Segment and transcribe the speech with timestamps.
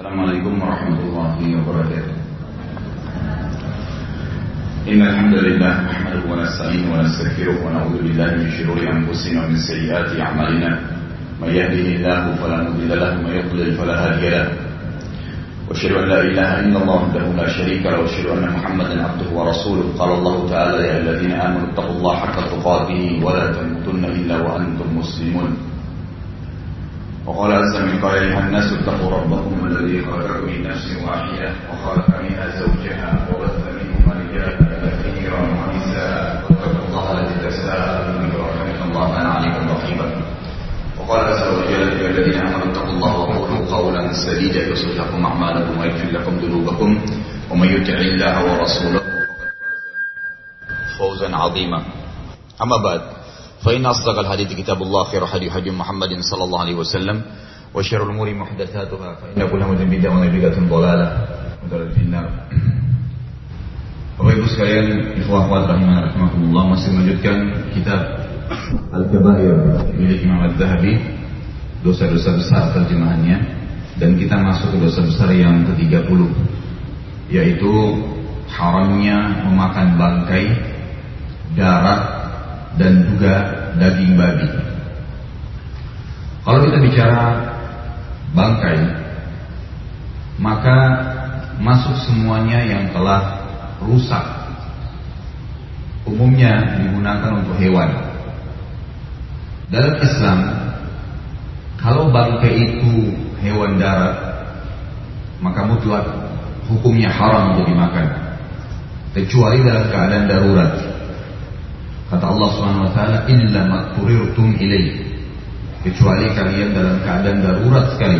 [0.00, 2.14] Assalamualaikum warahmatullahi wabarakatuh.
[4.86, 10.70] إن الحمد لله نحمده ونستعينه ونستغفره ونعوذ بالله من شرور أنفسنا ومن سيئات أعمالنا
[11.42, 14.46] من يهده الله فلا مضل له ومن يضلل فلا هادي له
[15.68, 19.84] واشهد ان لا اله الا الله وحده لا شريك له واشهد ان محمدا عبده ورسوله
[19.98, 25.50] قال الله تعالى يا الذين امنوا اتقوا الله حق تقاته ولا تموتن الا وانتم مسلمون
[27.25, 32.47] وقال عز من قال ايها الناس اتقوا ربكم الذي خلقكم من نفس واحدة وخلق منها
[32.59, 34.57] زوجها وبث منهما رجالا
[35.03, 40.07] كثيرا ونساء واتقوا الله الذي تساءلون به وارحمكم الله كان عليكم رقيبا.
[40.99, 46.09] وقال عز وجل يا الذين آمنوا اتقوا الله وقولوا قولا سديدا يصلح لكم أعمالكم ويغفر
[46.11, 47.01] لكم ذنوبكم.
[47.51, 49.01] ومن يطع الله ورسوله
[50.99, 51.81] فوزا عظيما.
[52.63, 53.01] أما بعد
[53.66, 57.22] فان اصدق الحديث كتاب الله خير حديث حديث محمد صلى الله عليه وسلم
[57.74, 61.08] وشر الامور محدثاتها فان كل محدث بدعه وبدعه ضلاله
[61.64, 62.28] وضلاله في النار
[64.16, 64.88] Bapak Ibu sekalian,
[65.20, 68.00] ikhwah wa rahimah rahimakumullah masih melanjutkan kitab
[68.88, 70.96] Al-Kabair milik Imam Al-Zahabi
[71.84, 73.36] dosa-dosa besar terjemahannya
[74.00, 76.32] dan kita masuk ke dosa besar yang ke-30
[77.28, 77.72] yaitu
[78.48, 80.64] haramnya memakan bangkai,
[81.52, 82.19] darah
[82.79, 83.33] dan juga
[83.75, 84.47] daging babi.
[86.41, 87.23] Kalau kita bicara
[88.31, 88.79] bangkai
[90.41, 90.77] maka
[91.61, 93.45] masuk semuanya yang telah
[93.83, 94.25] rusak.
[96.01, 97.89] Umumnya digunakan untuk hewan.
[99.69, 100.39] Dalam Islam
[101.77, 103.13] kalau bangkai itu
[103.45, 104.17] hewan darat
[105.41, 106.05] maka mutlak
[106.69, 108.07] hukumnya haram untuk dimakan.
[109.11, 110.90] Kecuali dalam keadaan darurat
[112.11, 114.99] kata Allah Subhanahu wa taala illa matturirtum ilaih
[115.81, 118.19] kecuali kalian dalam keadaan darurat sekali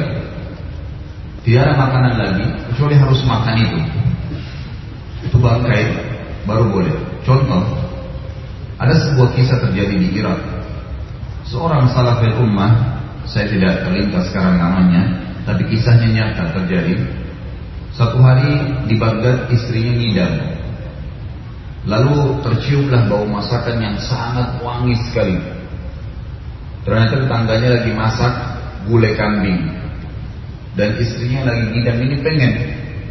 [1.43, 3.79] tidak ada makanan lagi kecuali harus makan itu
[5.27, 6.11] itu bangkai
[6.45, 6.95] baru boleh.
[7.21, 7.61] Contoh,
[8.81, 10.41] ada sebuah kisah terjadi di Irak.
[11.45, 15.03] Seorang salafil ummah, saya tidak terlintas sekarang namanya,
[15.45, 16.97] tapi kisahnya nyata terjadi.
[17.93, 20.33] Satu hari di Baghdad istrinya ngidam.
[21.81, 25.37] Lalu terciumlah bau masakan yang sangat wangi sekali.
[26.85, 28.33] Ternyata tetangganya lagi masak
[28.85, 29.65] gulai kambing.
[30.77, 32.53] Dan istrinya lagi ngidam ini pengen.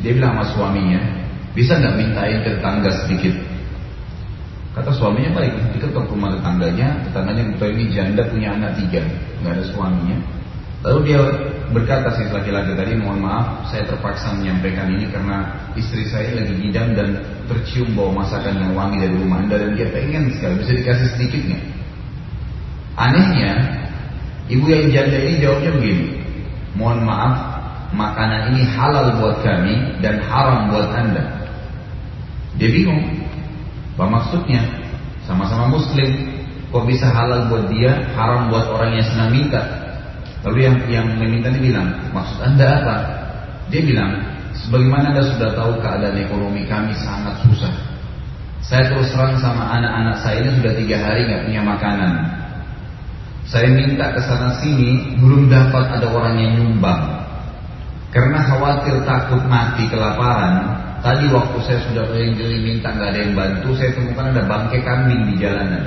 [0.00, 1.00] Dia bilang sama suaminya,
[1.52, 3.34] bisa nggak mintain ke tetangga sedikit?
[4.70, 9.02] Kata suaminya baik, diketok rumah tetangganya, tetangganya betul ini janda punya anak tiga,
[9.44, 10.16] nggak ada suaminya.
[10.80, 11.20] Lalu dia
[11.76, 15.44] berkata si laki-laki tadi, mohon maaf, saya terpaksa menyampaikan ini karena
[15.76, 17.20] istri saya lagi ngidam dan
[17.52, 21.40] tercium bau masakan yang wangi dari rumah anda dan dia pengen sekali, bisa dikasih sedikit
[21.52, 21.64] nggak?
[22.96, 23.52] Anehnya,
[24.48, 26.06] ibu yang janda ini jawabnya begini,
[26.72, 27.34] mohon maaf,
[27.92, 31.24] makanan ini halal buat kami dan haram buat anda.
[32.56, 33.04] Dia bingung.
[34.00, 34.64] Apa maksudnya?
[35.28, 36.40] Sama-sama muslim.
[36.72, 39.79] Kok bisa halal buat dia, haram buat orang yang senang minta?
[40.40, 42.96] Lalu yang yang meminta ini bilang, maksud anda apa?
[43.68, 44.10] Dia bilang,
[44.56, 47.74] sebagaimana anda sudah tahu keadaan ekonomi kami sangat susah.
[48.60, 52.12] Saya terus terang sama anak-anak saya ini sudah tiga hari nggak punya makanan.
[53.50, 57.02] Saya minta ke sana sini, belum dapat ada orang yang nyumbang.
[58.14, 60.70] Karena khawatir takut mati kelaparan,
[61.02, 65.22] tadi waktu saya sudah keliling-keliling minta nggak ada yang bantu, saya temukan ada bangkai kambing
[65.30, 65.84] di jalanan.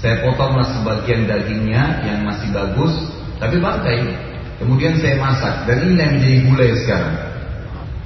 [0.00, 3.11] Saya potonglah sebagian dagingnya yang masih bagus,
[3.42, 3.98] tapi bangkai.
[4.62, 7.14] Kemudian saya masak dan ini yang menjadi gulai sekarang.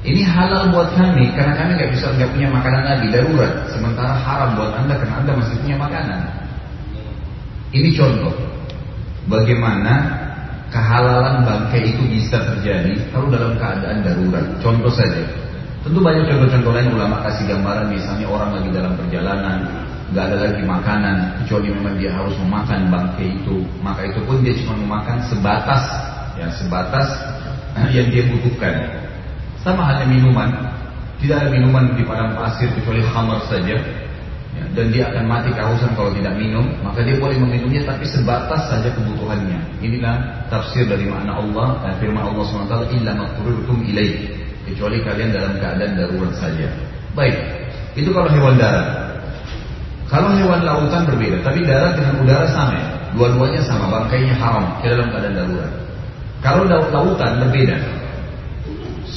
[0.06, 3.52] Ini halal buat kami karena kami nggak bisa nggak punya makanan lagi darurat.
[3.68, 6.20] Sementara haram buat anda karena anda masih punya makanan.
[7.76, 8.32] Ini contoh
[9.28, 10.24] bagaimana
[10.72, 14.46] kehalalan bangkai itu bisa terjadi kalau dalam keadaan darurat.
[14.64, 15.20] Contoh saja,
[15.84, 20.62] tentu banyak contoh-contoh lain ulama kasih gambaran misalnya orang lagi dalam perjalanan nggak ada lagi
[20.62, 23.56] makanan kecuali memang dia harus memakan bangkai itu.
[23.82, 25.82] Maka itu pun dia cuma memakan sebatas
[26.38, 27.08] ya sebatas
[27.96, 28.74] yang dia butuhkan.
[29.66, 30.50] Sama halnya minuman.
[31.16, 33.74] Tidak ada minuman di padang pasir kecuali khamar saja.
[34.56, 36.70] Ya, dan dia akan mati kehausan kalau tidak minum.
[36.86, 39.58] Maka dia boleh meminumnya tapi sebatas saja kebutuhannya.
[39.82, 44.38] Inilah tafsir dari makna Allah dan firman Allah SWT illa matururtum ilaih.
[44.70, 46.68] Kecuali kalian dalam keadaan darurat saja.
[47.16, 47.36] Baik.
[47.96, 49.05] Itu kalau hewan darat
[50.06, 52.86] kalau hewan lautan berbeda tapi darat dengan udara sama ya
[53.16, 55.72] dua-duanya sama bangkainya haram ke dalam keadaan darurat
[56.44, 57.76] kalau lautan berbeda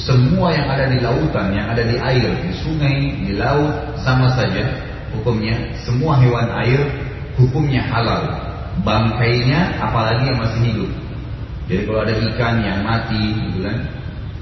[0.00, 4.64] semua yang ada di lautan, yang ada di air, di sungai, di laut, sama saja
[5.12, 5.54] hukumnya.
[5.84, 6.80] Semua hewan air
[7.36, 8.32] hukumnya halal.
[8.80, 10.90] Bangkainya apalagi yang masih hidup.
[11.68, 13.76] Jadi kalau ada ikan yang mati, gitu kan,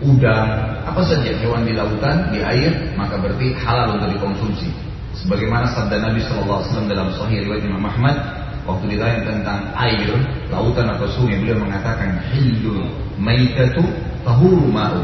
[0.01, 0.49] udang,
[0.87, 4.71] apa saja hewan di lautan, di air, maka berarti halal untuk dikonsumsi.
[5.19, 8.17] Sebagaimana sabda Nabi SAW dalam Sahih riwayat Imam Ahmad,
[8.63, 10.15] waktu ditanya tentang air,
[10.47, 12.87] lautan atau sungai, beliau mengatakan hilul
[13.19, 13.83] maitatu
[14.23, 15.03] tahuru ma'u.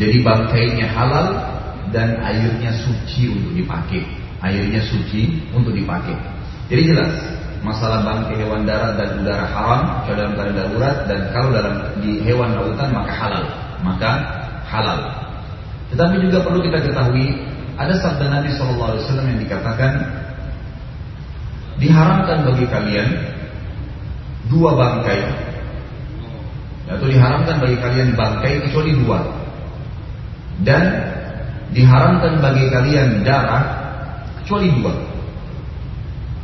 [0.00, 1.36] Jadi bangkainya halal
[1.92, 4.02] dan airnya suci untuk dipakai.
[4.40, 6.16] Airnya suci untuk dipakai.
[6.72, 7.12] Jadi jelas,
[7.64, 12.20] masalah bangkai hewan darat dan udara haram kalau dalam keadaan darurat dan kalau dalam di
[12.24, 13.44] hewan lautan maka halal
[13.80, 14.10] maka
[14.68, 15.00] halal.
[15.92, 19.92] Tetapi juga perlu kita ketahui ada sabda Nabi SAW yang dikatakan
[21.78, 23.08] diharamkan bagi kalian
[24.50, 25.20] dua bangkai.
[26.84, 29.18] Atau diharamkan bagi kalian bangkai kecuali dua.
[30.62, 30.82] Dan
[31.74, 33.64] diharamkan bagi kalian darah
[34.42, 34.94] kecuali dua.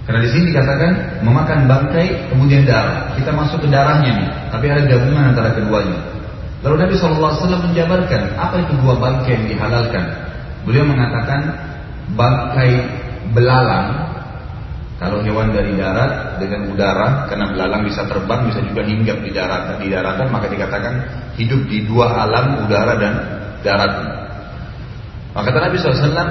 [0.08, 3.14] Karena di sini dikatakan memakan bangkai kemudian darah.
[3.14, 6.00] Kita masuk ke darahnya nih tapi ada gabungan antara keduanya.
[6.60, 10.04] Lalu Nabi SAW menjabarkan apa itu dua bangkai yang dihalalkan.
[10.64, 11.40] Beliau mengatakan
[12.12, 12.70] bangkai
[13.32, 14.10] belalang
[15.00, 19.80] kalau hewan dari darat dengan udara karena belalang bisa terbang bisa juga hinggap di darat
[19.80, 20.94] di daratan maka dikatakan
[21.40, 23.14] hidup di dua alam udara dan
[23.64, 23.92] darat.
[25.32, 26.28] Maka kata Nabi SAW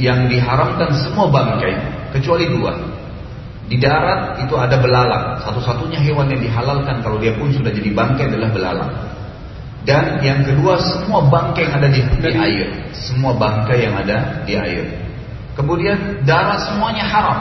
[0.00, 1.72] yang diharamkan semua bangkai
[2.16, 2.72] kecuali dua.
[3.68, 5.44] Di darat itu ada belalang.
[5.44, 8.90] Satu-satunya hewan yang dihalalkan kalau dia pun sudah jadi bangkai adalah belalang.
[9.86, 14.58] Dan yang kedua semua bangkai yang ada di, di air, semua bangkai yang ada di
[14.58, 14.84] air.
[15.54, 17.38] Kemudian darah semuanya haram,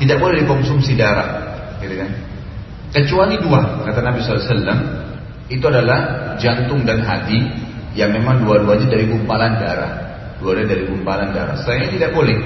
[0.00, 1.28] tidak boleh dikonsumsi darah,
[1.80, 2.10] gitu kan?
[2.90, 4.64] Kecuali dua, kata Nabi SAW,
[5.50, 7.38] itu adalah jantung dan hati
[7.94, 9.92] yang memang dua-duanya dari gumpalan darah,
[10.38, 11.56] dua-duanya dari gumpalan darah.
[11.66, 12.38] Saya tidak boleh.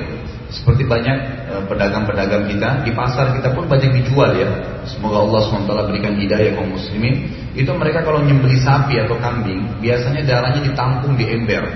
[0.54, 1.16] Seperti banyak
[1.50, 4.46] eh, pedagang-pedagang kita di pasar kita pun banyak dijual ya.
[4.86, 7.26] Semoga Allah SWT berikan hidayah kaum muslimin.
[7.58, 11.66] Itu mereka kalau nyembeli sapi atau kambing, biasanya darahnya ditampung di ember.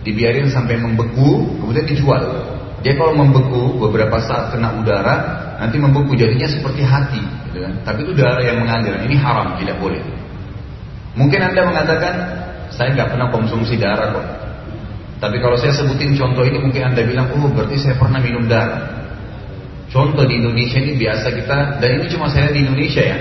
[0.00, 2.24] Dibiarin sampai membeku, kemudian dijual.
[2.80, 5.14] Dia kalau membeku beberapa saat kena udara,
[5.60, 7.20] nanti membeku jadinya seperti hati.
[7.52, 7.72] Gitu kan?
[7.84, 8.96] Tapi itu darah yang mengalir.
[9.04, 10.00] Ini haram, tidak boleh.
[11.20, 12.14] Mungkin anda mengatakan,
[12.72, 14.26] saya nggak pernah konsumsi darah kok.
[15.20, 19.04] Tapi kalau saya sebutin contoh ini mungkin Anda bilang, oh berarti saya pernah minum darah.
[19.92, 23.18] Contoh di Indonesia ini biasa kita, dan ini cuma saya di Indonesia ya.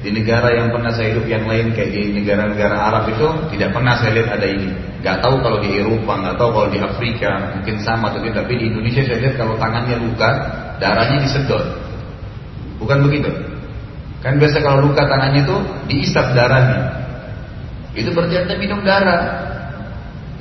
[0.00, 3.96] Di negara yang pernah saya hidup yang lain kayak di negara-negara Arab itu tidak pernah
[3.96, 4.68] saya lihat ada ini.
[5.00, 8.64] Gak tahu kalau di Eropa, gak tahu kalau di Afrika mungkin sama tapi tapi di
[8.72, 10.30] Indonesia saya lihat kalau tangannya luka,
[10.80, 11.64] darahnya disedot.
[12.80, 13.32] Bukan begitu?
[14.20, 15.56] Kan biasa kalau luka tangannya itu
[15.88, 16.80] diisap darahnya.
[17.96, 19.53] Itu berarti anda minum darah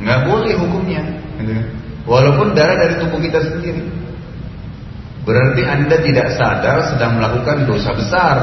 [0.04, 1.02] nggak boleh hukumnya.
[1.40, 1.66] Gitu kan.
[2.04, 3.84] walaupun darah dari tubuh kita sendiri.
[5.24, 8.36] Berarti anda tidak sadar sedang melakukan dosa besar.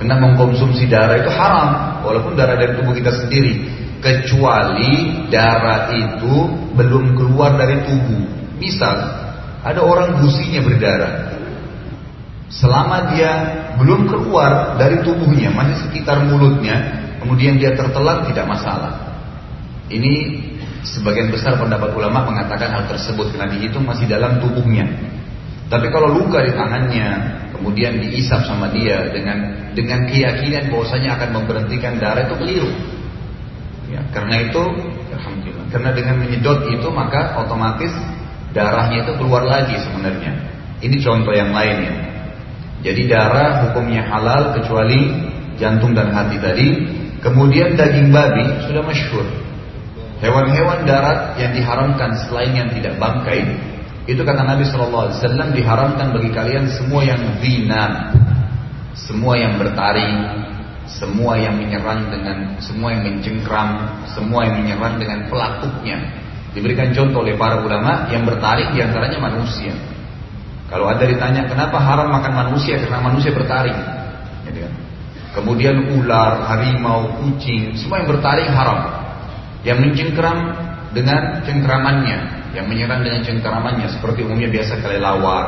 [0.00, 1.68] Karena mengkonsumsi darah itu haram.
[2.02, 3.68] Walaupun darah dari tubuh kita sendiri.
[4.00, 8.24] Kecuali darah itu belum keluar dari tubuh.
[8.56, 8.96] Misal
[9.60, 11.14] ada orang gusinya berdarah.
[12.48, 13.30] Selama dia
[13.76, 18.94] belum keluar dari tubuhnya masih sekitar mulutnya kemudian dia tertelan tidak masalah.
[19.92, 20.14] Ini
[20.86, 24.86] Sebagian besar pendapat ulama mengatakan hal tersebut karena dihitung masih dalam tubuhnya.
[25.66, 27.08] Tapi kalau luka di tangannya,
[27.50, 32.70] kemudian diisap sama dia dengan dengan keyakinan bahwasanya akan memberhentikan darah itu keliru.
[33.90, 34.62] Ya, karena itu,
[35.12, 35.66] alhamdulillah.
[35.68, 37.90] Karena dengan menyedot itu maka otomatis
[38.54, 40.32] darahnya itu keluar lagi sebenarnya.
[40.78, 42.06] Ini contoh yang lainnya.
[42.86, 45.10] Jadi darah hukumnya halal kecuali
[45.58, 46.66] jantung dan hati tadi.
[47.18, 49.47] Kemudian daging babi sudah masyhur
[50.18, 53.54] Hewan-hewan darat yang diharamkan selain yang tidak bangkai
[54.08, 58.10] itu kata Nabi Shallallahu Alaihi Wasallam diharamkan bagi kalian semua yang zina,
[58.98, 60.16] semua yang bertaring,
[60.90, 63.70] semua yang menyerang dengan semua yang mencengkram,
[64.10, 66.02] semua yang menyerang dengan pelatuknya.
[66.50, 69.70] Diberikan contoh oleh para ulama yang bertaring di antaranya manusia.
[70.66, 73.78] Kalau ada ditanya kenapa haram makan manusia karena manusia bertaring,
[74.50, 74.72] gitu kan?
[75.36, 78.97] Kemudian ular, harimau, kucing, semua yang bertaring haram
[79.68, 80.38] yang mencengkeram
[80.96, 82.18] dengan cengkramannya,
[82.56, 85.46] yang menyerang dengan cengkramannya seperti umumnya biasa kelelawar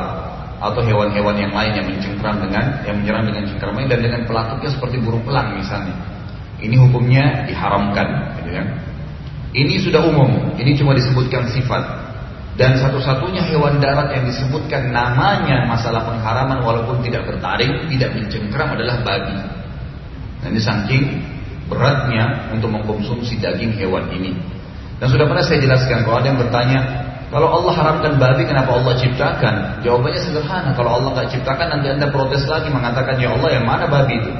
[0.61, 5.01] atau hewan-hewan yang lain yang mencengkram dengan yang menyerang dengan cengkramannya dan dengan pelatuknya seperti
[5.01, 5.97] burung elang misalnya.
[6.61, 8.65] Ini hukumnya diharamkan, gitu kan?
[9.57, 12.13] Ini sudah umum, ini cuma disebutkan sifat.
[12.53, 19.01] Dan satu-satunya hewan darat yang disebutkan namanya masalah pengharaman walaupun tidak bertaring, tidak mencengkram adalah
[19.01, 19.33] babi.
[20.45, 21.03] Dan ini saking
[21.71, 24.35] beratnya untuk mengkonsumsi daging hewan ini.
[24.99, 26.79] Dan sudah pernah saya jelaskan kalau ada yang bertanya,
[27.31, 29.79] kalau Allah haramkan babi kenapa Allah ciptakan?
[29.87, 33.87] Jawabannya sederhana, kalau Allah nggak ciptakan nanti anda protes lagi mengatakan ya Allah yang mana
[33.87, 34.31] babi itu?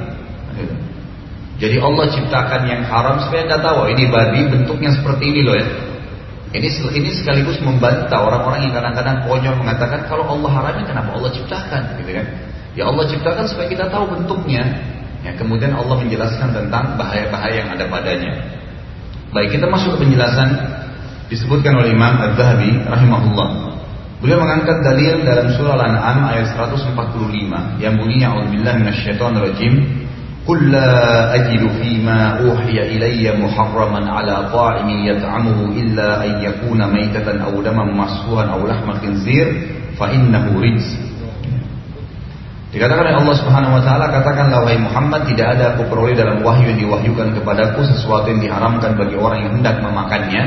[1.56, 5.66] Jadi Allah ciptakan yang haram supaya nggak tahu ini babi bentuknya seperti ini loh ya.
[6.52, 11.96] Ini ini sekaligus membantah orang-orang yang kadang-kadang konyol mengatakan kalau Allah haramin kenapa Allah ciptakan
[11.96, 12.26] gitu kan?
[12.76, 14.68] Ya Allah ciptakan supaya kita tahu bentuknya.
[15.22, 18.32] Ya, kemudian Allah menjelaskan tentang bahaya-bahaya yang ada padanya.
[19.30, 20.50] Baik, kita masuk ke penjelasan
[21.30, 23.48] disebutkan oleh Imam Al-Zahabi rahimahullah.
[24.18, 26.94] Beliau mengangkat dalil dalam surah Al-An'am ayat 145
[27.82, 29.74] yang bunyinya A'udzubillahi minasyaitonir rajim.
[30.42, 30.90] Qul la
[31.38, 38.50] ajidu fima uhiya ilayya muharraman ala ta'imin yat'amuhu illa an yakuna maytatan aw daman masfuhan
[38.50, 38.98] aw lahma
[39.94, 40.06] fa
[42.72, 46.72] Dikatakan oleh Allah Subhanahu wa taala, katakanlah wahai Muhammad, tidak ada aku peroleh dalam wahyu
[46.72, 50.42] yang diwahyukan kepadaku sesuatu yang diharamkan bagi orang yang hendak memakannya,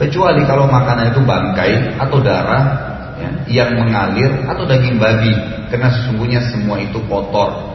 [0.00, 2.64] kecuali kalau makanan itu bangkai atau darah
[3.20, 5.36] ya, yang mengalir atau daging babi,
[5.68, 7.70] karena sesungguhnya semua itu kotor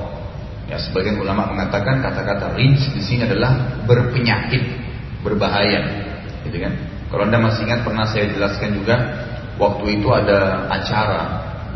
[0.66, 4.66] Ya, sebagian ulama mengatakan kata-kata rinci di sini adalah berpenyakit,
[5.22, 5.82] berbahaya,
[6.42, 6.74] gitu kan?
[7.14, 8.98] Kalau anda masih ingat pernah saya jelaskan juga
[9.62, 11.22] waktu itu ada acara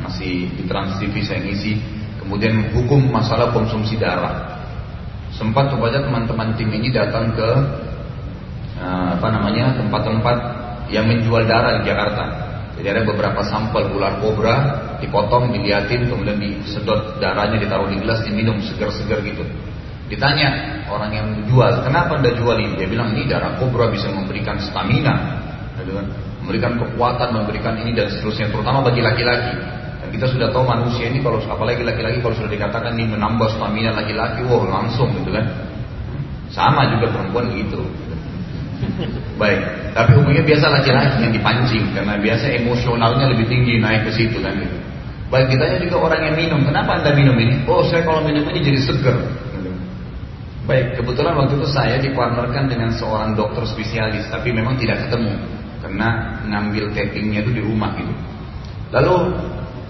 [0.02, 1.78] masih di Trans TV saya ngisi,
[2.30, 4.62] kemudian hukum masalah konsumsi darah.
[5.34, 7.50] Sempat kepada teman-teman tim ini datang ke
[8.78, 10.38] uh, apa namanya tempat-tempat
[10.94, 12.24] yang menjual darah di Jakarta.
[12.78, 14.56] Jadi ada beberapa sampel ular kobra
[15.02, 19.42] dipotong, diliatin, kemudian disedot darahnya, ditaruh di gelas, diminum segar-segar gitu.
[20.06, 22.78] Ditanya orang yang menjual, kenapa anda jual ini?
[22.78, 25.42] Dia bilang ini darah kobra bisa memberikan stamina,
[26.46, 29.79] memberikan kekuatan, memberikan ini dan seterusnya, terutama bagi laki-laki.
[30.10, 34.44] Kita sudah tahu manusia ini kalau apalagi laki-laki kalau sudah dikatakan ini menambah stamina laki-laki,
[34.50, 35.46] wow langsung gitu kan.
[36.50, 37.86] Sama juga perempuan gitu.
[39.40, 39.60] Baik,
[39.96, 44.56] tapi umumnya biasa laki-laki yang dipancing karena biasa emosionalnya lebih tinggi naik ke situ kan
[44.56, 44.78] gitu.
[45.30, 47.62] Baik ditanya juga orang yang minum, kenapa anda minum ini?
[47.70, 49.16] Oh saya kalau minum ini jadi seger.
[50.66, 55.34] Baik, kebetulan waktu itu saya dipartnerkan dengan seorang dokter spesialis, tapi memang tidak ketemu
[55.82, 58.14] karena ngambil tapingnya itu di rumah gitu.
[58.94, 59.16] Lalu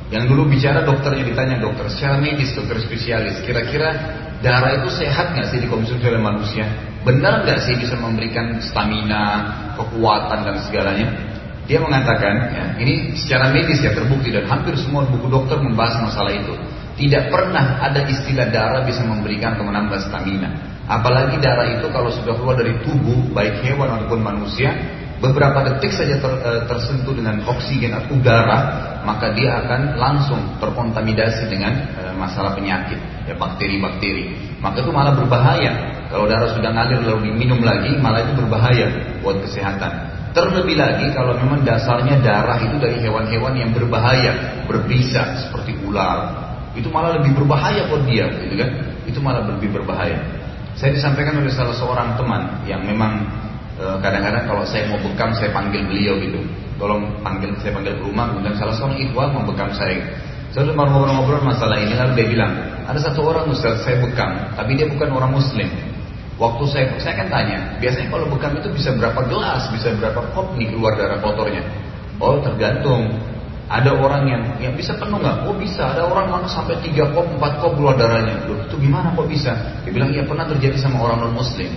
[0.09, 3.93] yang dulu bicara dokternya ditanya dokter secara medis dokter spesialis kira-kira
[4.41, 6.65] darah itu sehat nggak sih dikonsumsi oleh manusia?
[7.05, 9.23] Benar nggak sih bisa memberikan stamina,
[9.77, 11.07] kekuatan dan segalanya?
[11.69, 16.33] Dia mengatakan, ya, ini secara medis ya terbukti dan hampir semua buku dokter membahas masalah
[16.33, 16.57] itu.
[16.97, 20.49] Tidak pernah ada istilah darah bisa memberikan atau menambah stamina.
[20.89, 24.73] Apalagi darah itu kalau sudah keluar dari tubuh, baik hewan ataupun manusia,
[25.19, 28.59] beberapa detik saja ter, e, tersentuh dengan oksigen atau udara,
[29.03, 32.97] maka dia akan langsung terkontaminasi dengan e, masalah penyakit,
[33.27, 34.57] ya bakteri-bakteri.
[34.63, 35.99] Maka itu malah berbahaya.
[36.09, 40.09] Kalau darah sudah ngalir lalu diminum lagi, malah itu berbahaya buat kesehatan.
[40.33, 46.87] Terlebih lagi kalau memang dasarnya darah itu dari hewan-hewan yang berbahaya, berbisa seperti ular, itu
[46.89, 48.69] malah lebih berbahaya buat dia, gitu kan?
[49.05, 50.21] Itu malah lebih berbahaya.
[50.77, 53.25] Saya disampaikan oleh salah seorang teman yang memang
[53.79, 56.43] kadang-kadang kalau saya mau bekam saya panggil beliau gitu.
[56.75, 59.99] Tolong panggil saya panggil ke rumah kemudian salah seorang ikhwan mau bekam saya.
[60.51, 62.51] Saya cuma ngobrol-ngobrol masalah ini lalu dia bilang,
[62.89, 65.69] ada satu orang Ustaz saya bekam, tapi dia bukan orang muslim.
[66.41, 70.55] Waktu saya, saya kan tanya, biasanya kalau bekam itu bisa berapa gelas, bisa berapa kop
[70.57, 71.61] nih keluar darah kotornya?
[72.17, 73.13] Oh tergantung.
[73.69, 75.45] Ada orang yang yang bisa penuh nggak?
[75.45, 75.93] Oh bisa.
[75.93, 78.49] Ada orang mana sampai tiga kop, empat kop keluar darahnya.
[78.49, 79.53] Loh itu gimana kok bisa?
[79.85, 81.69] Dia bilang ya pernah terjadi sama orang non Muslim.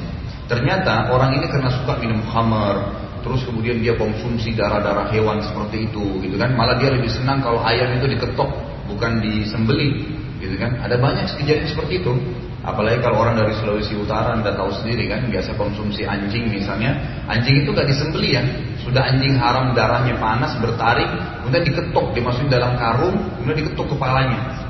[0.50, 6.22] Ternyata orang ini karena suka minum khamar, terus kemudian dia konsumsi darah-darah hewan seperti itu,
[6.22, 6.52] gitu kan?
[6.58, 8.50] Malah dia lebih senang kalau ayam itu diketok,
[8.90, 10.02] bukan disembeli,
[10.42, 10.82] gitu kan?
[10.82, 12.12] Ada banyak kejadian seperti itu.
[12.62, 16.94] Apalagi kalau orang dari Sulawesi Utara Anda tahu sendiri kan Biasa konsumsi anjing misalnya
[17.26, 18.42] Anjing itu gak disembeli ya
[18.86, 21.10] Sudah anjing haram darahnya panas bertarik
[21.42, 24.62] Kemudian diketuk dimasukin dalam karung Kemudian diketuk kepalanya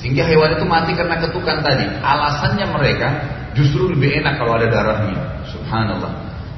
[0.00, 3.08] Sehingga hewan itu mati karena ketukan tadi Alasannya mereka
[3.54, 6.12] justru lebih enak kalau ada darahnya Subhanallah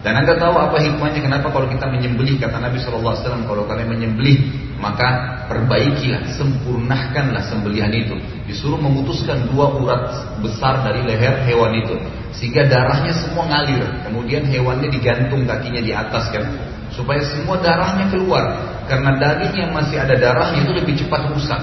[0.04, 4.38] dan anda tahu apa hikmahnya kenapa kalau kita menyembelih kata Nabi SAW kalau kalian menyembelih
[4.76, 8.14] maka perbaikilah, sempurnakanlah sembelihan itu.
[8.44, 10.02] Disuruh memutuskan dua urat
[10.44, 11.96] besar dari leher hewan itu
[12.36, 13.82] sehingga darahnya semua ngalir.
[14.04, 16.44] Kemudian hewannya digantung kakinya di atas kan
[16.92, 18.44] supaya semua darahnya keluar
[18.86, 21.60] karena daging yang masih ada darahnya itu lebih cepat rusak.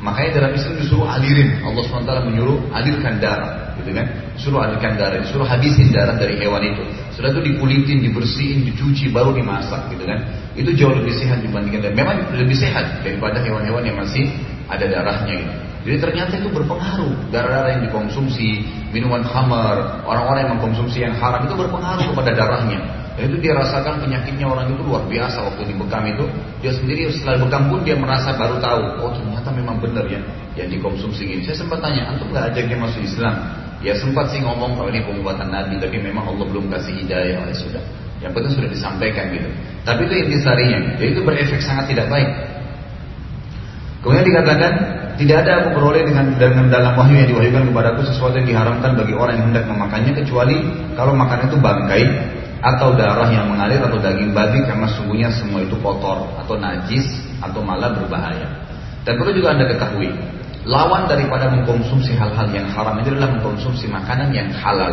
[0.00, 1.60] Makanya dalam Islam disuruh alirin.
[1.60, 4.06] Allah SWT menyuruh alirkan darah, gitu kan?
[4.40, 6.84] Suruh alirkan darah, disuruh habisin darah dari hewan itu.
[7.12, 10.24] Sudah itu dikulitin, dibersihin, dicuci, baru dimasak, gitu kan?
[10.56, 14.32] Itu jauh lebih sehat dibandingkan dan memang lebih sehat daripada hewan-hewan yang masih
[14.72, 15.52] ada darahnya gitu.
[15.80, 21.56] Jadi ternyata itu berpengaruh darah-darah yang dikonsumsi, minuman khamar, orang-orang yang mengkonsumsi yang haram itu
[21.56, 22.80] berpengaruh kepada darahnya.
[23.20, 26.24] Dan itu dia rasakan penyakitnya orang itu luar biasa waktu di bekam itu.
[26.64, 30.24] Dia sendiri setelah bekam pun dia merasa baru tahu, oh ternyata memang benar ya
[30.56, 31.44] yang dikonsumsi ini.
[31.44, 33.36] Saya sempat tanya, antum nggak ajak dia masuk Islam?
[33.84, 37.52] Ya sempat sih ngomong kalau ini pembuatan Nabi, tapi memang Allah belum kasih hidayah, ya
[37.52, 37.84] sudah.
[38.24, 39.48] Yang penting sudah disampaikan gitu.
[39.84, 42.28] Tapi itu intisarinya, jadi itu berefek sangat tidak baik.
[44.00, 44.72] Kemudian dikatakan
[45.20, 49.12] tidak ada aku beroleh dengan dengan dalam wahyu yang diwahyukan kepadaku sesuatu yang diharamkan bagi
[49.12, 50.56] orang yang hendak memakannya kecuali
[50.96, 52.04] kalau makanan itu bangkai
[52.60, 57.08] atau darah yang mengalir atau daging babi karena sungguhnya semua itu kotor atau najis
[57.40, 58.48] atau malah berbahaya.
[59.04, 60.12] Dan perlu juga anda ketahui
[60.68, 64.92] Lawan daripada mengkonsumsi hal-hal yang haram itu adalah mengkonsumsi makanan yang halal.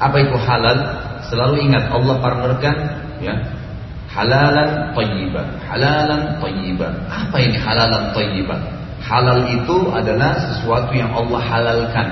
[0.00, 0.78] Apa itu halal?
[1.28, 2.76] Selalu ingat Allah partnerkan
[3.20, 3.36] ya
[4.08, 6.94] halalan tayyiban, halalan tayyiban.
[7.12, 8.60] Apa ini halalan tayyiban?
[9.04, 12.08] Halal itu adalah sesuatu yang Allah halalkan,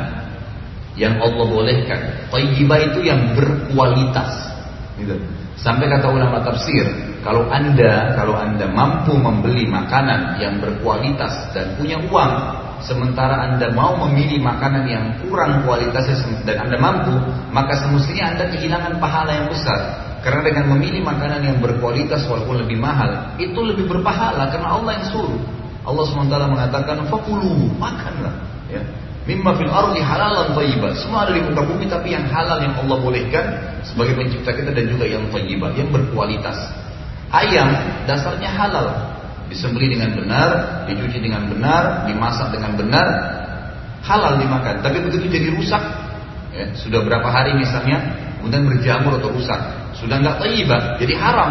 [1.00, 2.28] yang Allah bolehkan.
[2.28, 4.52] Tayyibah itu yang berkualitas.
[4.96, 5.16] Gitu.
[5.60, 6.84] Sampai kata ulama tafsir,
[7.20, 12.32] kalau anda kalau anda mampu membeli makanan yang berkualitas dan punya uang,
[12.84, 17.14] sementara Anda mau memilih makanan yang kurang kualitasnya dan Anda mampu,
[17.52, 19.80] maka semestinya Anda kehilangan pahala yang besar.
[20.20, 25.06] Karena dengan memilih makanan yang berkualitas walaupun lebih mahal, itu lebih berpahala karena Allah yang
[25.14, 25.38] suruh.
[25.86, 28.34] Allah SWT mengatakan, fakulu, makanlah.
[28.66, 28.82] Ya.
[29.26, 30.94] Mimma fil ardi halalan thayyibah.
[31.02, 33.44] Semua ada di muka bumi tapi yang halal yang Allah bolehkan
[33.82, 36.54] sebagai pencipta kita dan juga yang thayyibah, yang berkualitas.
[37.34, 37.66] Ayam
[38.06, 38.86] dasarnya halal,
[39.50, 40.48] disembeli dengan benar,
[40.86, 43.06] dicuci dengan benar, dimasak dengan benar,
[44.06, 44.78] halal dimakan.
[44.78, 45.82] Tapi begitu jadi rusak,
[46.54, 47.98] ya, sudah berapa hari misalnya,
[48.38, 49.58] kemudian berjamur atau rusak,
[49.98, 51.50] sudah nggak taibah, jadi haram.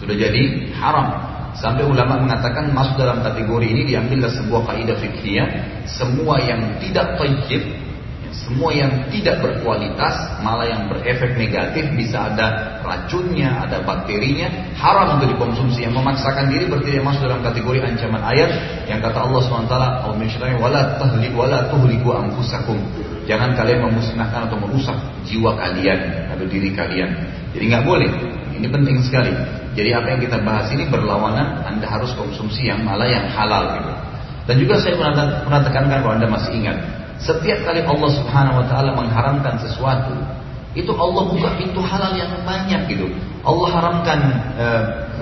[0.00, 1.33] Sudah jadi haram.
[1.54, 5.38] Sampai ulama mengatakan masuk dalam kategori ini diambillah sebuah kaidah fikih
[5.86, 7.62] semua yang tidak tayyib
[8.34, 15.38] semua yang tidak berkualitas, malah yang berefek negatif, bisa ada racunnya, ada bakterinya, haram untuk
[15.38, 15.86] dikonsumsi.
[15.86, 18.50] Yang memaksakan diri berarti dia masuk dalam kategori ancaman ayat
[18.90, 19.74] yang kata Allah SWT,
[20.58, 22.10] wala tahli wala tuhliku.
[23.24, 27.14] Jangan kalian memusnahkan atau merusak jiwa kalian atau diri kalian.
[27.54, 28.10] Jadi nggak boleh.
[28.58, 29.32] Ini penting sekali.
[29.74, 33.92] Jadi apa yang kita bahas ini berlawanan, Anda harus konsumsi yang malah yang halal gitu.
[34.46, 36.78] Dan juga saya pernah, tekankan kalau Anda masih ingat,
[37.18, 40.14] setiap kali Allah Subhanahu wa taala mengharamkan sesuatu,
[40.74, 43.06] itu Allah buka pintu halal yang banyak gitu.
[43.46, 44.20] Allah haramkan
[44.58, 44.66] e,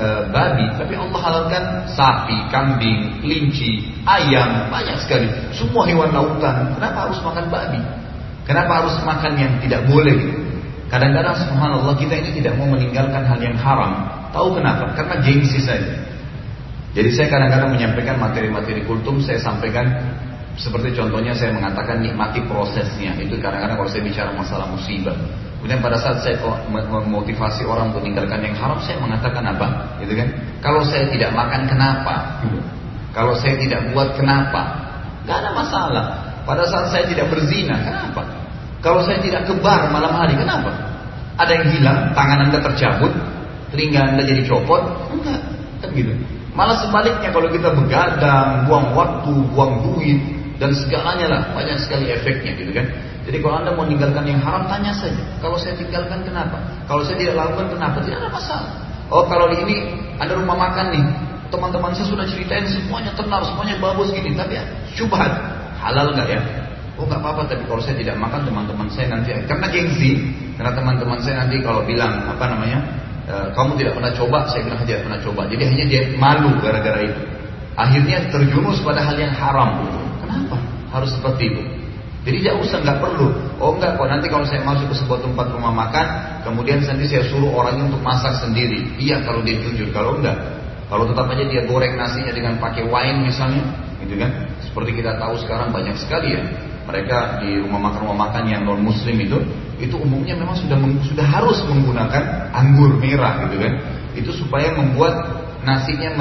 [0.00, 5.28] e, babi, tapi Allah halalkan sapi, kambing, kelinci, ayam, banyak sekali.
[5.52, 6.72] Semua hewan lautan.
[6.72, 7.82] Kenapa harus makan babi?
[8.48, 10.18] Kenapa harus makan yang tidak boleh?
[10.88, 14.21] Kadang-kadang subhanallah kita ini tidak mau meninggalkan hal yang haram.
[14.32, 14.96] Tahu kenapa?
[14.96, 15.92] Karena gengsi saja.
[16.92, 19.88] Jadi saya kadang-kadang menyampaikan materi-materi kultum, saya sampaikan
[20.60, 23.16] seperti contohnya saya mengatakan nikmati prosesnya.
[23.16, 25.16] Itu kadang-kadang kalau saya bicara masalah musibah.
[25.62, 26.36] Kemudian pada saat saya
[26.68, 29.94] memotivasi orang untuk meninggalkan yang haram, saya mengatakan apa?
[30.02, 30.28] Gitu kan?
[30.58, 32.42] Kalau saya tidak makan kenapa?
[33.14, 34.60] Kalau saya tidak buat kenapa?
[35.22, 36.04] Gak ada masalah.
[36.42, 38.26] Pada saat saya tidak berzina, kenapa?
[38.82, 40.74] Kalau saya tidak kebar malam hari, kenapa?
[41.38, 43.14] Ada yang hilang, tangan anda tercabut,
[43.72, 45.40] telinga anda jadi copot, enggak,
[45.80, 46.12] kan gitu.
[46.52, 50.20] Malah sebaliknya kalau kita begadang, buang waktu, buang duit,
[50.60, 52.86] dan segalanya lah banyak sekali efeknya gitu kan.
[53.22, 55.22] Jadi kalau anda mau meninggalkan yang haram tanya saja.
[55.40, 56.58] Kalau saya tinggalkan kenapa?
[56.84, 58.02] Kalau saya tidak lakukan kenapa?
[58.04, 58.72] Tidak ada masalah.
[59.08, 61.04] Oh kalau ini ada rumah makan nih,
[61.48, 64.34] teman-teman saya sudah ceritain semuanya tenar, semuanya bagus gini.
[64.34, 65.32] Tapi ya, syubhat
[65.80, 66.40] halal nggak ya?
[67.00, 70.10] Oh nggak apa-apa, tapi kalau saya tidak makan teman-teman saya nanti karena gengsi,
[70.60, 72.78] karena teman-teman saya nanti kalau bilang apa namanya,
[73.56, 75.42] kamu tidak pernah coba, saya bilang tidak pernah coba.
[75.48, 77.22] Jadi hanya dia malu gara-gara itu.
[77.72, 79.88] Akhirnya terjumus pada hal yang haram.
[80.20, 80.56] Kenapa
[80.92, 81.62] harus seperti itu?
[82.22, 83.34] Jadi tidak usah, nggak perlu.
[83.58, 86.06] Oh enggak kok nanti kalau saya masuk ke sebuah tempat rumah makan,
[86.46, 88.94] kemudian nanti saya suruh orangnya untuk masak sendiri.
[89.00, 90.38] Iya kalau dia jujur, kalau enggak,
[90.86, 93.64] kalau tetap aja dia goreng nasinya dengan pakai wine misalnya,
[93.98, 94.30] gitu kan?
[94.62, 96.42] Seperti kita tahu sekarang banyak sekali ya,
[96.82, 99.38] mereka di rumah makan rumah makan yang non muslim itu,
[99.78, 103.72] itu umumnya memang sudah sudah harus menggunakan anggur merah, gitu kan?
[104.12, 105.14] Itu supaya membuat
[105.62, 106.18] nasinya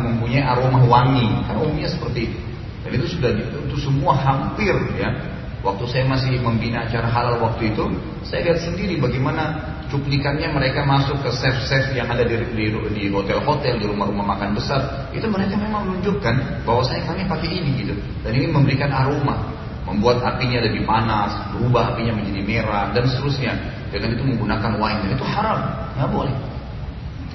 [0.00, 2.38] mempunyai aroma wangi, kan umumnya seperti itu.
[2.84, 5.12] Dan itu sudah itu semua hampir ya.
[5.58, 7.82] Waktu saya masih membina acara halal waktu itu,
[8.22, 9.58] saya lihat sendiri bagaimana
[9.90, 15.10] cuplikannya mereka masuk ke chef-chef yang ada di, di, di hotel-hotel, di rumah-rumah makan besar.
[15.10, 17.94] Itu mereka memang menunjukkan bahwa saya kami pakai ini gitu.
[18.22, 19.50] Dan ini memberikan aroma,
[19.88, 23.56] membuat apinya lebih panas, berubah apinya menjadi merah dan seterusnya.
[23.88, 25.58] Dengan itu menggunakan wine dan itu haram,
[25.96, 26.34] nggak boleh.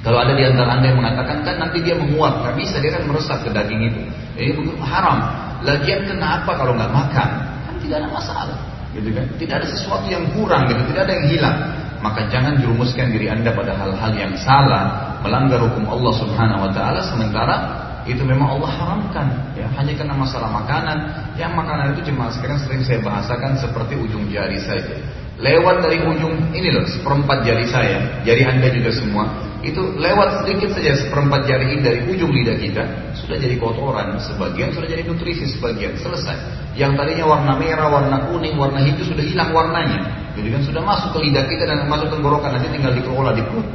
[0.03, 3.07] Kalau ada di antara anda yang mengatakan kan nanti dia menguap, nggak bisa dia kan
[3.07, 4.01] meresap ke daging itu.
[4.37, 5.17] Ini haram.
[5.63, 7.29] Lagian kenapa kalau nggak makan?
[7.65, 8.57] Kan tidak ada masalah,
[8.91, 9.25] gitu kan?
[9.39, 10.81] Tidak ada sesuatu yang kurang, gitu.
[10.91, 11.57] Tidak ada yang hilang.
[12.03, 16.99] Maka jangan jerumuskan diri anda pada hal-hal yang salah, melanggar hukum Allah Subhanahu Wa Taala,
[17.07, 17.55] sementara
[18.09, 19.27] itu memang Allah haramkan.
[19.55, 20.97] Ya hanya karena masalah makanan.
[21.39, 24.95] Yang makanan itu cuma sekarang sering saya bahasakan seperti ujung jari saja
[25.41, 28.21] lewat dari ujung ini loh seperempat jari saya.
[28.21, 29.25] Jari anda juga semua.
[29.63, 32.83] Itu lewat sedikit saja seperempat jari ini dari ujung lidah kita
[33.17, 34.19] sudah jadi kotoran.
[34.19, 36.37] Sebagian sudah jadi nutrisi sebagian selesai.
[36.75, 40.31] Yang tadinya warna merah warna kuning warna hijau sudah hilang warnanya.
[40.35, 43.67] Jadi kan sudah masuk ke lidah kita dan masuk tenggorokan nanti tinggal dikelola di perut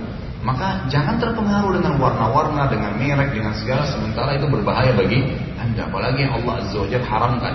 [0.49, 5.21] maka jangan terpengaruh dengan warna-warna, dengan merek, dengan segala sementara itu berbahaya bagi
[5.61, 5.93] Anda.
[5.93, 7.55] Apalagi yang Allah Azza wa haramkan.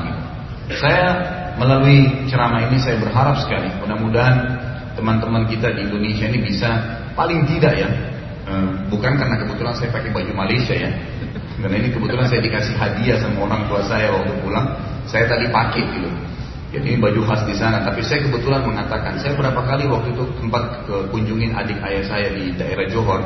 [0.78, 1.08] Saya
[1.58, 4.36] melalui ceramah ini saya berharap sekali mudah-mudahan
[4.94, 6.70] teman-teman kita di Indonesia ini bisa
[7.18, 7.90] paling tidak ya
[8.50, 10.90] eh, bukan karena kebetulan saya pakai baju Malaysia ya
[11.62, 14.66] karena ini kebetulan saya dikasih hadiah sama orang tua saya waktu pulang
[15.06, 16.10] saya tadi pakai gitu
[16.74, 17.86] jadi baju khas di sana.
[17.86, 22.50] Tapi saya kebetulan mengatakan, saya berapa kali waktu itu tempat kunjungin adik ayah saya di
[22.58, 23.22] daerah Johor.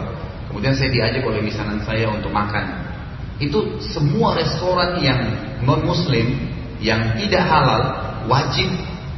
[0.51, 2.83] Kemudian saya diajak oleh misanan saya untuk makan.
[3.39, 5.19] Itu semua restoran yang
[5.63, 6.27] non Muslim
[6.83, 7.81] yang tidak halal
[8.27, 8.67] wajib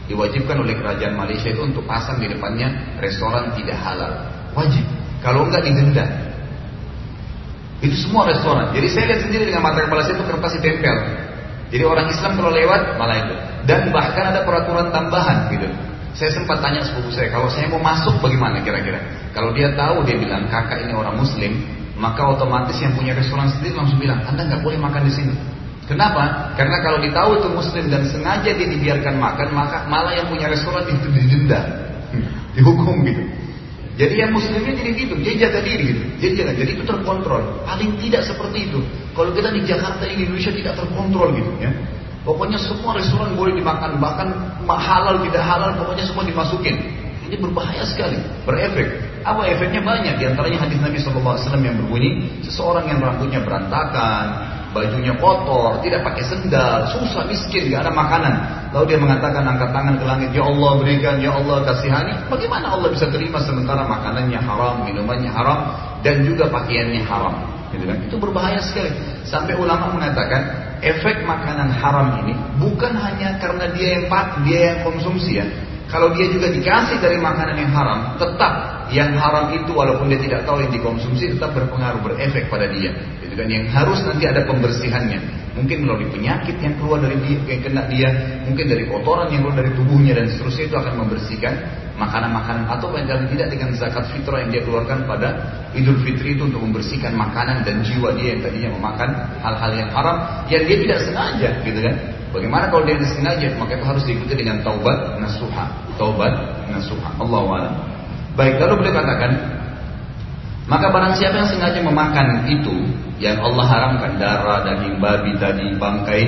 [0.05, 4.29] diwajibkan oleh kerajaan Malaysia itu untuk pasang di depannya restoran tidak halal.
[4.53, 4.85] Wajib.
[5.25, 6.05] Kalau enggak didenda.
[7.81, 8.75] Itu semua restoran.
[8.77, 10.95] Jadi saya lihat sendiri dengan mata kepala saya itu kertas ditempel.
[11.69, 13.35] Jadi orang Islam kalau lewat malah itu.
[13.69, 15.69] Dan bahkan ada peraturan tambahan gitu.
[16.17, 18.97] Saya sempat tanya sepupu saya, kalau saya mau masuk bagaimana kira-kira?
[19.31, 21.61] Kalau dia tahu dia bilang kakak ini orang Muslim,
[21.95, 25.33] maka otomatis yang punya restoran sendiri langsung bilang, anda nggak boleh makan di sini.
[25.85, 26.53] Kenapa?
[26.57, 30.85] Karena kalau ditahu itu Muslim dan sengaja dia dibiarkan makan, maka malah yang punya restoran
[30.89, 31.61] itu didenda,
[32.57, 33.23] dihukum gitu.
[33.99, 36.03] Jadi yang muslimnya jadi gitu, dia jaga diri gitu.
[36.23, 37.67] Dia jaga, jadi itu terkontrol.
[37.67, 38.79] Paling tidak seperti itu.
[39.11, 41.71] Kalau kita di Jakarta ini Indonesia tidak terkontrol gitu ya.
[42.23, 44.31] Pokoknya semua restoran boleh dimakan, bahkan
[44.63, 46.79] halal tidak halal, pokoknya semua dimasukin.
[47.27, 48.15] Ini berbahaya sekali,
[48.47, 48.87] berefek.
[49.27, 50.15] Apa efeknya banyak?
[50.15, 54.25] Di antaranya hadis Nabi SAW yang berbunyi, seseorang yang rambutnya berantakan,
[54.69, 58.33] bajunya kotor, tidak pakai sendal, susah, miskin, gak ada makanan.
[58.69, 62.13] Lalu dia mengatakan angkat tangan ke langit, Ya Allah berikan, Ya Allah kasihani.
[62.29, 65.59] Bagaimana Allah bisa terima sementara makanannya haram, minumannya haram,
[66.05, 67.33] dan juga pakaiannya haram.
[67.73, 67.97] Gitu kan?
[68.05, 68.93] Itu berbahaya sekali.
[69.25, 74.79] Sampai ulama mengatakan efek makanan haram ini bukan hanya karena dia yang pak, dia yang
[74.85, 75.47] konsumsi ya.
[75.89, 80.45] Kalau dia juga dikasih dari makanan yang haram, tetap yang haram itu walaupun dia tidak
[80.45, 82.93] tahu yang dikonsumsi tetap berpengaruh berefek pada dia
[83.39, 85.39] dan yang harus nanti ada pembersihannya.
[85.55, 88.09] Mungkin melalui penyakit yang keluar dari dia, yang kena dia,
[88.43, 91.53] mungkin dari kotoran yang keluar dari tubuhnya dan seterusnya itu akan membersihkan
[91.95, 95.29] makanan-makanan atau paling tidak dengan zakat fitrah yang dia keluarkan pada
[95.75, 99.09] Idul Fitri itu untuk membersihkan makanan dan jiwa dia yang tadinya memakan
[99.43, 101.95] hal-hal yang haram yang dia tidak sengaja gitu kan.
[102.29, 105.65] Bagaimana kalau dia disengaja maka itu harus diikuti dengan taubat nasuha.
[105.95, 106.33] Taubat
[106.71, 107.09] nasuha.
[107.19, 107.41] Allah
[108.39, 109.31] Baik, lalu boleh katakan
[110.69, 112.77] maka barang siapa yang sengaja memakan itu
[113.17, 116.23] yang Allah haramkan darah, daging babi tadi, bangkai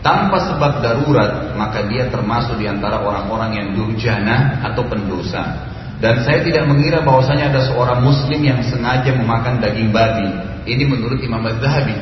[0.00, 5.68] tanpa sebab darurat, maka dia termasuk di antara orang-orang yang durjana atau pendosa.
[6.00, 10.28] Dan saya tidak mengira bahwasanya ada seorang muslim yang sengaja memakan daging babi.
[10.64, 11.96] Ini menurut Imam Az-Zahabi.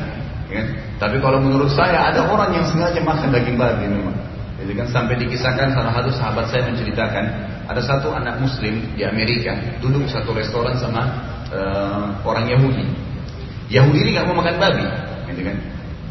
[0.51, 0.63] Ya.
[0.95, 4.15] Tapi kalau menurut saya ada orang yang sengaja makan daging babi memang.
[4.55, 7.25] Jadi kan sampai dikisahkan salah satu sahabat saya menceritakan
[7.67, 9.51] ada satu anak muslim di Amerika
[9.83, 12.85] duduk satu restoran sama uh, orang Yahudi.
[13.69, 14.85] Yahudi ini nggak mau makan babi,
[15.33, 15.57] gitu kan?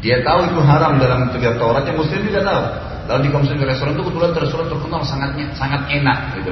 [0.03, 2.61] Dia tahu itu haram dalam tiga Taurat, yang Muslim juga tahu.
[3.05, 6.51] Lalu dikonsumsi ke restoran itu kebetulan restoran terkenal sangatnya sangat enak, gitu.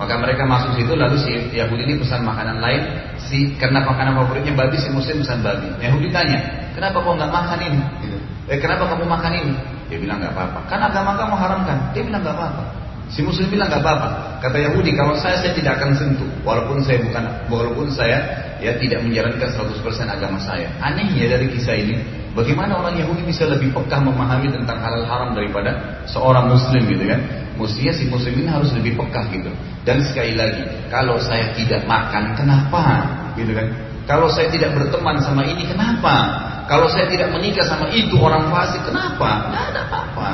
[0.00, 2.88] Maka mereka masuk situ lalu si Yahudi ini pesan makanan lain
[3.20, 5.68] si karena makanan favoritnya babi si Muslim pesan babi.
[5.76, 6.40] Yahudi tanya,
[6.72, 7.80] kenapa kau nggak makan ini?
[8.00, 8.16] Gitu.
[8.48, 9.52] Eh kenapa kamu makan ini?
[9.92, 10.58] Dia bilang nggak apa-apa.
[10.72, 11.78] Kan agama kamu haramkan.
[11.92, 12.64] Dia bilang nggak apa-apa.
[13.10, 14.08] Si muslim bilang nggak apa-apa.
[14.38, 18.22] Kata Yahudi, kalau saya saya tidak akan sentuh, walaupun saya bukan, walaupun saya
[18.62, 20.70] ya tidak menjalankan 100% agama saya.
[20.78, 21.98] Anehnya dari kisah ini,
[22.38, 27.20] bagaimana orang Yahudi bisa lebih pekah memahami tentang halal haram daripada seorang muslim gitu kan?
[27.58, 29.50] Mestinya si muslim ini harus lebih pekah gitu.
[29.82, 33.10] Dan sekali lagi, kalau saya tidak makan, kenapa?
[33.34, 33.74] Gitu kan?
[34.06, 36.46] Kalau saya tidak berteman sama ini, kenapa?
[36.70, 39.50] Kalau saya tidak menikah sama itu orang fasik, kenapa?
[39.50, 40.28] Tidak ada apa-apa.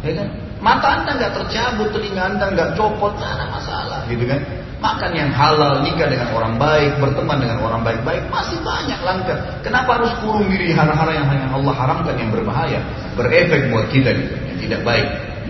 [0.00, 0.45] Ya kan?
[0.66, 4.42] Mata anda nggak tercabut, telinga anda nggak copot, nggak ada masalah, gitu kan?
[4.82, 9.38] Makan yang halal, nikah dengan orang baik, berteman dengan orang baik-baik, masih banyak langkah.
[9.62, 12.82] Kenapa harus kurung diri hal-hal yang hanya Allah haramkan yang berbahaya,
[13.14, 15.06] berefek buat kita gitu, yang tidak baik.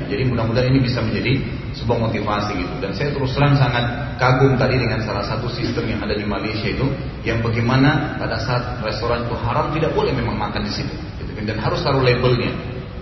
[0.06, 1.40] Jadi mudah-mudahan ini bisa menjadi
[1.72, 2.74] sebuah motivasi gitu.
[2.84, 3.88] Dan saya terus terang sangat
[4.20, 6.84] kagum tadi dengan salah satu sistem yang ada di Malaysia itu,
[7.24, 10.92] yang bagaimana pada saat restoran itu haram tidak boleh memang makan di situ,
[11.24, 11.32] gitu.
[11.40, 11.48] Kan.
[11.48, 12.52] dan harus taruh labelnya.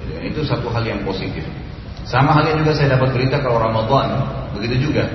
[0.07, 0.13] Gitu.
[0.31, 1.43] Itu satu hal yang positif.
[2.05, 4.21] Sama halnya juga saya dapat berita kalau Ramadan,
[4.53, 5.09] begitu juga.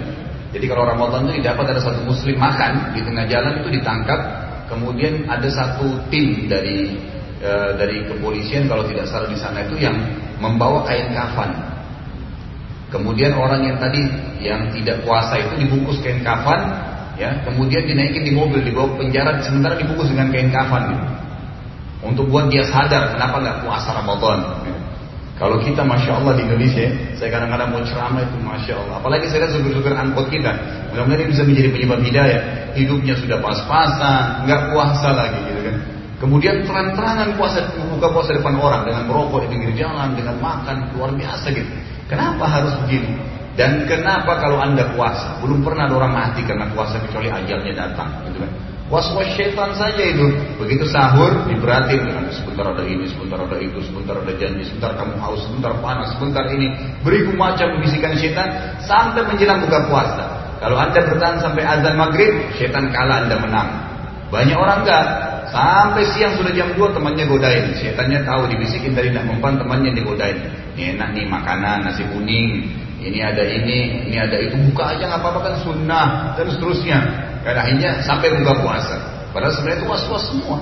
[0.50, 4.20] Jadi kalau Ramadan itu dapat ada satu muslim makan di tengah jalan itu ditangkap,
[4.66, 6.98] kemudian ada satu tim dari
[7.38, 9.94] e, dari kepolisian kalau tidak salah di sana itu yang
[10.42, 11.54] membawa kain kafan.
[12.90, 14.02] Kemudian orang yang tadi
[14.42, 16.74] yang tidak puasa itu dibungkus kain kafan,
[17.22, 20.98] ya, kemudian dinaikin di mobil dibawa ke penjara, sementara dibungkus dengan kain kafan.
[22.02, 24.59] Untuk buat dia sadar kenapa nggak puasa Ramadan.
[25.40, 26.84] Kalau kita Masya Allah di Indonesia,
[27.16, 28.96] saya kadang-kadang mau ceramah itu Masya Allah.
[29.00, 30.52] Apalagi saya lihat supir-supir angkot kita.
[30.92, 32.42] Mudah-mudahan ini bisa menjadi penyebab hidayah.
[32.76, 35.76] Hidupnya sudah pas-pasan, nggak puasa lagi gitu kan.
[36.20, 41.16] Kemudian terang-terangan puasa, buka puasa depan orang dengan merokok di pinggir jalan, dengan makan luar
[41.16, 41.72] biasa gitu.
[42.12, 43.16] Kenapa harus begini?
[43.56, 48.28] Dan kenapa kalau anda puasa, belum pernah ada orang mati karena puasa kecuali ajalnya datang,
[48.28, 48.52] gitu kan?
[48.90, 50.34] Was-was syaitan saja itu.
[50.58, 55.46] Begitu sahur, diberatin sebentar ada ini, sebentar ada itu, sebentar ada janji, sebentar kamu haus,
[55.46, 56.74] sebentar panas, sebentar ini.
[57.06, 58.50] Beriku macam bisikan syaitan
[58.82, 60.26] sampai menjelang buka puasa.
[60.58, 63.70] Kalau anda bertahan sampai azan maghrib, syaitan kalah anda menang.
[64.34, 65.06] Banyak orang enggak.
[65.50, 67.74] Sampai siang sudah jam 2 temannya godain.
[67.78, 70.38] Syaitannya tahu dibisikin dari nak mempan temannya digodain.
[70.78, 72.70] Ini enak nih makanan, nasi kuning.
[73.00, 74.60] Ini ada ini, ini ada itu.
[74.72, 77.00] Buka aja nggak apa-apa kan sunnah dan seterusnya.
[77.48, 78.96] Dan akhirnya sampai buka puasa.
[79.32, 80.60] Padahal sebenarnya itu was-was semua.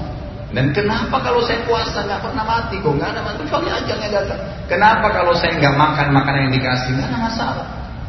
[0.47, 4.39] Dan kenapa kalau saya puasa nggak pernah mati kok nggak ada masalah kecuali ajalnya datang.
[4.71, 7.65] Kenapa kalau saya nggak makan makanan yang dikasih nggak ada masalah.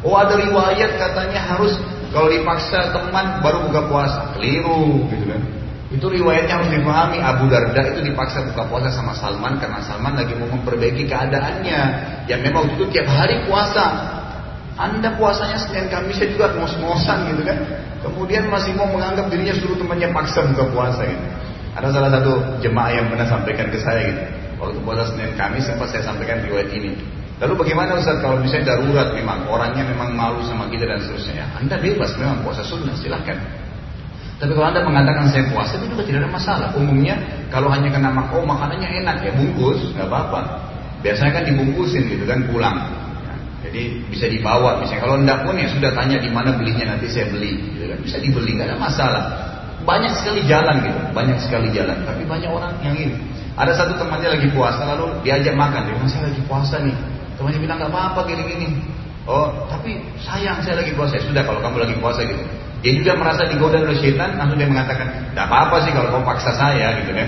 [0.07, 1.75] Oh ada riwayat katanya harus
[2.15, 4.21] kalau dipaksa teman baru buka puasa.
[4.37, 5.41] Keliru gitu kan.
[5.89, 10.37] Itu riwayatnya harus dipahami Abu Darda itu dipaksa buka puasa sama Salman karena Salman lagi
[10.37, 11.81] mau memperbaiki keadaannya.
[12.29, 14.15] Yang memang itu tiap hari puasa.
[14.79, 17.57] Anda puasanya Senin Kamis juga ngos-ngosan gitu kan.
[17.99, 21.25] Kemudian masih mau menganggap dirinya suruh temannya paksa buka puasa gitu.
[21.75, 22.31] Ada salah satu
[22.63, 24.23] jemaah yang pernah sampaikan ke saya gitu.
[24.63, 26.95] Waktu puasa Senin Kamis sempat saya sampaikan riwayat ini.
[27.43, 31.43] Lalu bagaimana Ustaz kalau misalnya darurat memang orangnya memang malu sama kita dan seterusnya.
[31.59, 33.35] Anda bebas memang puasa sunnah silahkan.
[34.39, 36.67] Tapi kalau anda mengatakan saya puasa itu juga tidak ada masalah.
[36.75, 37.19] Umumnya
[37.51, 40.39] kalau hanya kena mak oh makanannya enak ya bungkus nggak apa-apa.
[41.03, 42.79] Biasanya kan dibungkusin gitu kan pulang.
[43.59, 47.27] Jadi bisa dibawa, misalnya kalau enggak pun ya sudah tanya di mana belinya nanti saya
[47.27, 47.99] beli, gitu kan.
[47.99, 49.23] Bisa dibeli, nggak ada masalah.
[49.83, 51.97] Banyak sekali jalan gitu, banyak sekali jalan.
[52.07, 53.15] Tapi banyak orang yang ini.
[53.59, 56.95] Ada satu temannya lagi puasa, lalu diajak makan, dia masih lagi puasa nih.
[57.35, 58.79] Temannya bilang nggak apa-apa gini-gini.
[59.27, 61.19] Oh, tapi sayang saya lagi puasa.
[61.19, 62.39] Ya, sudah kalau kamu lagi puasa gitu.
[62.79, 66.51] Dia juga merasa digoda oleh setan, langsung dia mengatakan, tidak apa-apa sih kalau kamu paksa
[66.55, 67.27] saya gitu kan.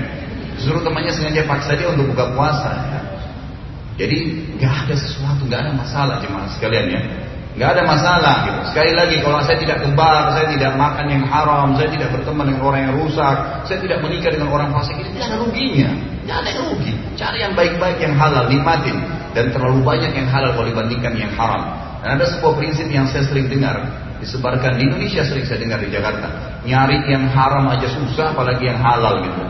[0.55, 2.71] Suruh temannya sengaja paksa dia untuk buka puasa.
[2.71, 3.01] Ya.
[4.01, 4.17] Jadi
[4.57, 7.01] nggak ada sesuatu, nggak ada masalah jemaah sekalian ya.
[7.51, 8.59] Nggak ada masalah gitu.
[8.73, 12.63] Sekali lagi kalau saya tidak kembar, saya tidak makan yang haram, saya tidak berteman dengan
[12.65, 13.37] orang yang rusak,
[13.67, 15.89] saya tidak menikah dengan orang fasik, itu tidak ada ruginya.
[16.25, 16.93] Tidak ada yang rugi.
[17.19, 18.97] Cari yang baik-baik yang halal, nikmatin.
[19.37, 21.61] Dan terlalu banyak yang halal kalau dibandingkan yang haram.
[22.01, 23.77] Dan ada sebuah prinsip yang saya sering dengar
[24.23, 26.27] disebarkan di Indonesia sering saya dengar di Jakarta.
[26.63, 29.43] Nyari yang haram aja susah, apalagi yang halal gitu.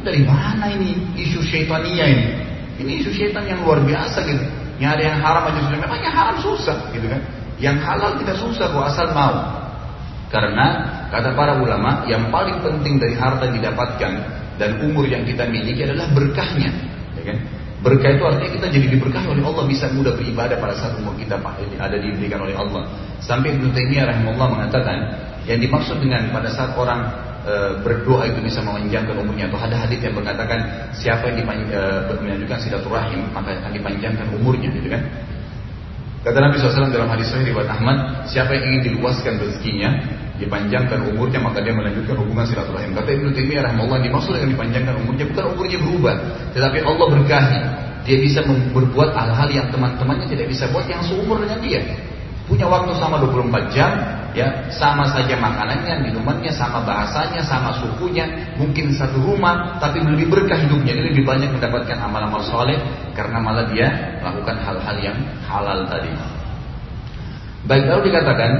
[0.00, 2.49] Dari mana ini isu syaitania ini?
[2.80, 4.44] Ini isu syaitan yang luar biasa gitu.
[4.80, 5.76] Nyari yang haram aja susah.
[5.76, 7.20] Memang yang haram susah gitu kan.
[7.60, 9.36] Yang halal tidak susah kok asal mau.
[10.32, 10.66] Karena
[11.12, 14.12] kata para ulama yang paling penting dari harta yang didapatkan
[14.56, 16.70] dan umur yang kita miliki adalah berkahnya.
[17.20, 17.36] Ya kan?
[17.80, 21.40] Berkah itu artinya kita jadi diberkahi oleh Allah bisa mudah beribadah pada saat umur kita
[21.80, 22.84] ada diberikan oleh Allah.
[23.24, 24.96] Sampai Ibnu Taimiyah rahimahullah mengatakan
[25.48, 27.00] yang dimaksud dengan pada saat orang
[27.44, 31.80] e, berdoa itu bisa memanjangkan umurnya atau ada hadis yang mengatakan siapa yang e,
[32.20, 35.02] menunjukkan silaturahim maka akan dipanjangkan umurnya gitu kan?
[36.20, 39.88] Kata Nabi SAW dalam hadis sahih riwayat Ahmad siapa yang ingin diluaskan rezekinya
[40.36, 42.92] dipanjangkan umurnya maka dia melanjutkan hubungan silaturahim.
[42.92, 46.14] Kata Ibnu Taimiyah rahimahullah dimaksud dengan dipanjangkan umurnya bukan umurnya berubah
[46.52, 47.60] tetapi Allah berkahi.
[48.00, 51.84] Dia bisa berbuat hal-hal yang teman-temannya tidak bisa buat yang seumur dengan dia
[52.50, 53.94] punya waktu sama 24 jam
[54.34, 58.26] ya sama saja makanannya, minumannya, sama bahasanya, sama sukunya,
[58.58, 62.74] mungkin satu rumah, tapi lebih berkah hidupnya, dia lebih banyak mendapatkan amal-amal soleh
[63.14, 66.10] karena malah dia melakukan hal-hal yang halal tadi.
[67.70, 68.52] Baik lalu dikatakan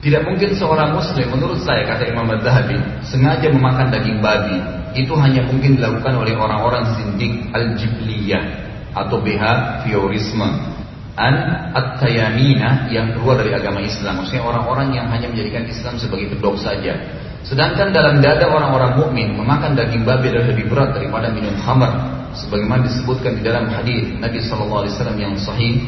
[0.00, 4.58] tidak mungkin seorang muslim menurut saya kata Imam Az-Zahabi sengaja memakan daging babi.
[4.90, 8.42] Itu hanya mungkin dilakukan oleh orang-orang zindik al-jibliyah
[8.90, 10.79] atau behaviorisme
[11.20, 11.34] an
[11.76, 14.24] at-tayamina yang keluar dari agama Islam.
[14.24, 16.96] Maksudnya orang-orang yang hanya menjadikan Islam sebagai pedok saja.
[17.44, 21.92] Sedangkan dalam dada orang-orang mukmin memakan daging babi adalah lebih berat daripada minum khamar.
[22.32, 25.82] Sebagaimana disebutkan di dalam hadis Nabi wasallam yang sahih,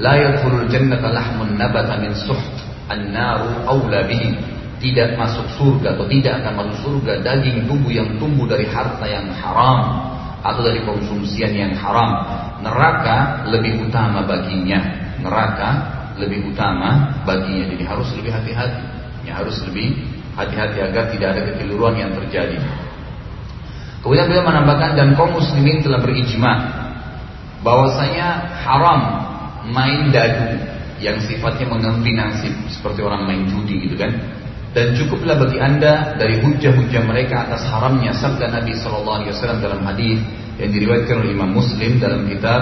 [0.00, 2.42] la yadkhulul jannata lahmun nabata min suht,
[2.90, 4.34] an-naru aula bihi.
[4.82, 9.30] Tidak masuk surga atau tidak akan masuk surga daging tubuh yang tumbuh dari harta yang
[9.30, 10.10] haram
[10.42, 12.26] atau dari konsumsian yang haram.
[12.62, 14.80] Neraka lebih utama baginya.
[15.18, 15.70] Neraka
[16.16, 17.68] lebih utama baginya.
[17.74, 18.82] Jadi harus lebih hati-hati.
[19.26, 19.98] Ya harus lebih
[20.38, 22.58] hati-hati agar tidak ada kekeliruan yang terjadi.
[24.02, 26.52] Kemudian beliau menambahkan dan kaum muslimin telah berijma
[27.62, 29.00] bahwasanya haram
[29.70, 30.58] main dadu
[30.98, 34.10] yang sifatnya mengambil nasib seperti orang main judi gitu kan.
[34.72, 39.80] Dan cukuplah bagi anda dari hujah-hujah mereka atas haramnya sabda Nabi Shallallahu Alaihi Wasallam dalam
[39.84, 40.16] hadis
[40.56, 42.60] yang diriwayatkan oleh Imam Muslim dalam kitab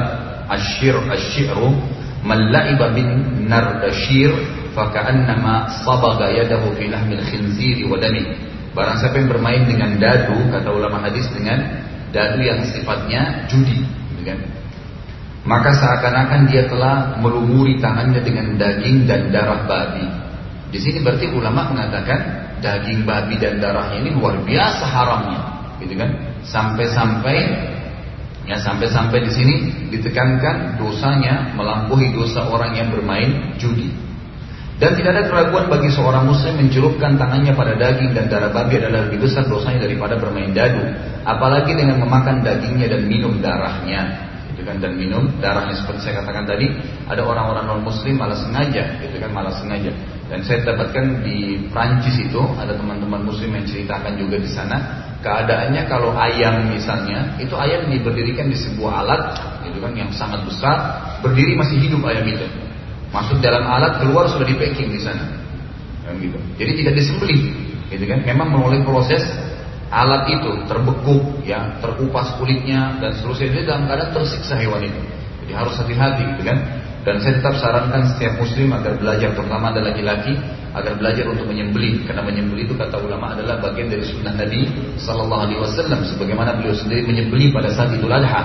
[0.50, 1.78] Ashir Ashiru
[2.20, 3.08] Man la'iba bin
[3.48, 4.28] nardashir
[4.76, 8.28] faka'annama sabaga yadahu fi lahmil khinziri wa dami.
[8.76, 11.80] Barang siapa yang bermain dengan dadu, kata ulama hadis dengan
[12.12, 13.82] dadu yang sifatnya judi?
[15.48, 20.04] Maka seakan-akan dia telah melumuri tangannya dengan daging dan darah babi.
[20.70, 22.18] Di sini berarti ulama mengatakan
[22.62, 25.42] daging babi dan darahnya ini luar biasa haramnya,
[25.82, 26.10] gitu kan?
[26.46, 27.36] Sampai-sampai
[28.48, 29.54] Ya sampai-sampai di sini
[29.94, 33.94] ditekankan dosanya melampaui dosa orang yang bermain judi.
[34.80, 39.06] Dan tidak ada keraguan bagi seorang muslim mencelupkan tangannya pada daging dan darah babi adalah
[39.06, 40.82] lebih besar dosanya daripada bermain dadu.
[41.22, 44.29] Apalagi dengan memakan dagingnya dan minum darahnya.
[44.60, 46.68] Itu kan dan minum darahnya seperti saya katakan tadi,
[47.08, 49.88] ada orang-orang non muslim malah sengaja, itu kan malah sengaja.
[50.28, 55.84] Dan saya dapatkan di Prancis itu ada teman-teman muslim yang ceritakan juga di sana Keadaannya
[55.84, 59.22] kalau ayam misalnya, itu ayam diberdirikan di sebuah alat,
[59.68, 62.48] itu kan yang sangat besar, berdiri masih hidup ayam itu.
[63.12, 65.28] Masuk dalam alat, keluar sudah di packing di sana.
[66.08, 66.40] Kan gitu.
[66.56, 67.52] Jadi tidak disembelih,
[67.92, 68.24] gitu kan?
[68.24, 69.20] Memang melalui proses
[69.90, 73.46] alat itu terbekuk, ya, terkupas kulitnya dan seterusnya.
[73.50, 75.00] Jadi dalam keadaan tersiksa hewan itu.
[75.44, 76.58] Jadi harus hati-hati, gitu kan?
[77.00, 80.36] Dan saya tetap sarankan setiap muslim agar belajar, terutama ada laki-laki,
[80.70, 82.06] agar belajar untuk menyembelih.
[82.06, 86.06] Karena menyembelih itu kata ulama adalah bagian dari sunnah Nabi Sallallahu Alaihi Wasallam.
[86.06, 88.42] Sebagaimana beliau sendiri menyembelih pada saat Idul Adha.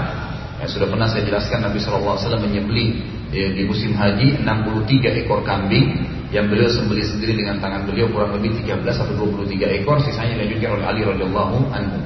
[0.56, 2.88] Ya, sudah pernah saya jelaskan Nabi Sallallahu Alaihi Wasallam menyembelih
[3.30, 8.36] ya, di musim haji 63 ekor kambing yang beliau sembelih sendiri dengan tangan beliau kurang
[8.36, 12.00] lebih 13 atau 23 ekor, sisanya dilanjutkan oleh Ali radhiyallahu anhu.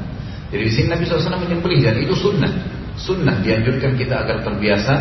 [0.50, 2.52] Jadi di sini Nabi SAW menyembelih dan itu sunnah.
[3.00, 4.94] Sunnah dianjurkan kita agar terbiasa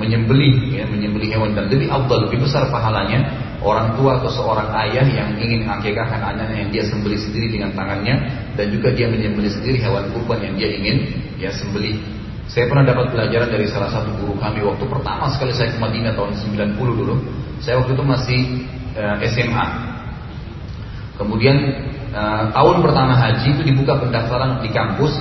[0.00, 3.20] menyembelih ya, menyembelih hewan dan lebih abdal lebih besar pahalanya
[3.60, 8.16] orang tua atau seorang ayah yang ingin mengakikahkan anaknya yang dia sembelih sendiri dengan tangannya
[8.56, 10.96] dan juga dia menyembelih sendiri hewan kurban yang dia ingin
[11.36, 12.00] ya sembelih
[12.50, 16.18] saya pernah dapat pelajaran dari salah satu guru kami waktu pertama sekali saya ke Madinah
[16.18, 17.14] tahun 90 dulu
[17.62, 18.40] saya waktu itu masih
[18.98, 19.66] uh, eh, SMA
[21.14, 21.56] kemudian
[22.10, 25.14] uh, tahun pertama haji itu dibuka pendaftaran di kampus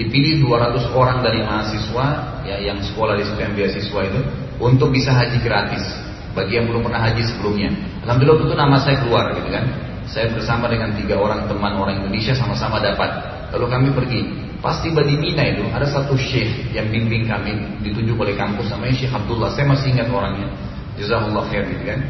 [0.00, 2.06] dipilih 200 orang dari mahasiswa
[2.48, 4.20] ya yang sekolah di yang beasiswa itu
[4.56, 5.84] untuk bisa haji gratis
[6.32, 7.74] bagi yang belum pernah haji sebelumnya.
[8.06, 9.64] Alhamdulillah itu nama saya keluar gitu kan.
[10.10, 13.10] Saya bersama dengan tiga orang teman orang Indonesia sama-sama dapat.
[13.54, 14.20] Lalu kami pergi.
[14.60, 19.12] Pasti di Mina itu ada satu syekh yang bimbing kami ditunjuk oleh kampus namanya Syekh
[19.16, 19.48] Abdullah.
[19.56, 20.52] Saya masih ingat orangnya.
[21.00, 22.00] Jazakallah khair gitu kan.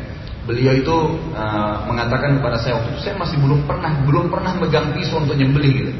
[0.50, 0.96] Beliau itu
[1.30, 5.38] uh, mengatakan kepada saya waktu itu saya masih belum pernah belum pernah megang pisau untuk
[5.38, 5.92] nyembelih gitu.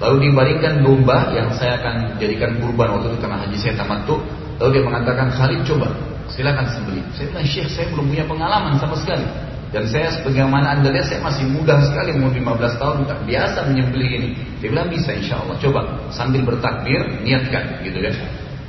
[0.00, 4.24] Lalu dibaringkan domba yang saya akan jadikan kurban waktu itu karena haji saya tamat tuh.
[4.64, 5.92] Lalu dia mengatakan Khalid coba
[6.32, 7.04] silakan sembelih.
[7.12, 9.26] Saya bilang Syekh saya belum punya pengalaman sama sekali.
[9.74, 14.10] Dan saya sebagaimana anda lihat saya masih muda sekali mau 15 tahun tak biasa menyembelih
[14.22, 14.28] ini.
[14.62, 15.80] Dia bilang bisa insya Allah coba
[16.14, 18.14] sambil bertakbir niatkan gitu kan.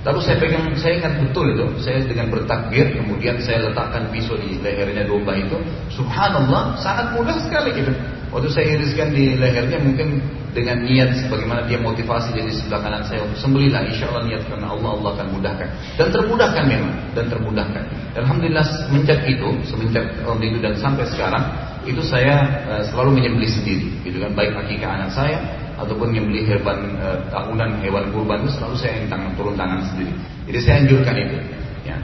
[0.06, 4.62] Lalu saya pegang, saya ingat betul itu, saya dengan bertakbir, kemudian saya letakkan pisau di
[4.62, 5.58] lehernya domba itu,
[5.90, 7.90] subhanallah, sangat mudah sekali gitu.
[8.30, 10.22] Waktu saya iriskan di lehernya mungkin
[10.56, 14.72] dengan niat sebagaimana dia motivasi dari sebelah kanan saya untuk sembelihlah insya Allah niat karena
[14.72, 15.68] Allah Allah akan mudahkan
[16.00, 17.84] dan termudahkan memang dan termudahkan.
[18.16, 21.44] Alhamdulillah semenjak itu semenjak tahun itu dan sampai sekarang
[21.84, 25.38] itu saya uh, selalu menyembelih sendiri gitu kan baik akikah anak saya
[25.76, 30.14] ataupun menyembelih hewan uh, tahunan hewan kurban itu selalu saya yang tangan turun tangan sendiri.
[30.48, 31.38] Jadi saya anjurkan itu.
[31.84, 31.98] Ya.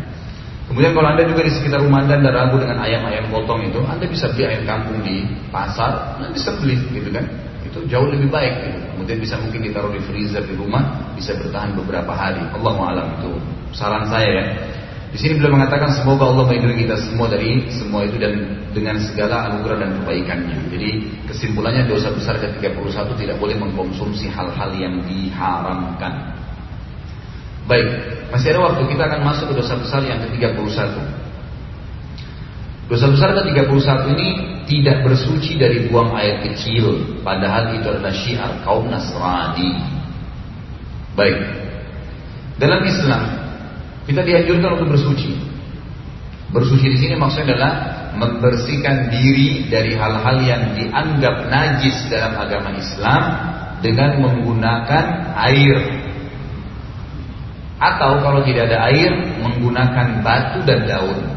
[0.67, 4.07] Kemudian kalau Anda juga di sekitar rumah Anda Anda ragu dengan ayam-ayam potong itu, Anda
[4.07, 7.50] bisa beli ayam kampung di pasar, Anda bisa beli gitu kan.
[7.65, 8.79] Itu jauh lebih baik gitu.
[8.97, 12.41] Kemudian bisa mungkin ditaruh di freezer di rumah, bisa bertahan beberapa hari.
[12.53, 13.31] Allah alam itu
[13.73, 14.45] saran saya ya.
[15.11, 19.51] Di sini beliau mengatakan semoga Allah melindungi kita semua dari semua itu dan dengan segala
[19.51, 20.71] anugerah dan kebaikannya.
[20.71, 20.89] Jadi
[21.27, 26.31] kesimpulannya dosa besar ke-31 tidak boleh mengkonsumsi hal-hal yang diharamkan.
[27.67, 27.87] Baik,
[28.31, 30.95] masih ada waktu kita akan masuk ke dosa besar yang ke-31.
[32.87, 34.29] Dosa besar ke-31 ini
[34.71, 39.83] tidak bersuci dari buang air kecil, padahal itu adalah syiar kaum Nasrani.
[41.11, 41.35] Baik.
[42.55, 43.21] Dalam Islam
[44.07, 45.35] kita dianjurkan untuk bersuci.
[46.55, 47.73] Bersuci di sini maksudnya adalah
[48.15, 53.23] membersihkan diri dari hal-hal yang dianggap najis dalam agama Islam
[53.79, 55.05] dengan menggunakan
[55.51, 55.79] air
[57.81, 59.09] atau kalau tidak ada air
[59.41, 61.30] menggunakan batu dan daun.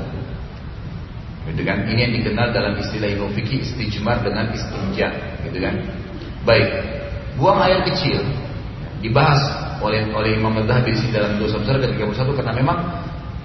[1.55, 1.87] Gitu kan?
[1.87, 5.15] Ini yang dikenal dalam istilah ilmu fikih istijmar dengan istinja,
[5.47, 5.75] gitu kan?
[6.43, 6.69] Baik.
[7.35, 8.23] buang air kecil
[9.03, 9.43] dibahas
[9.83, 12.79] oleh oleh Imam Madzhabi di dalam dosa besar ke-31 karena memang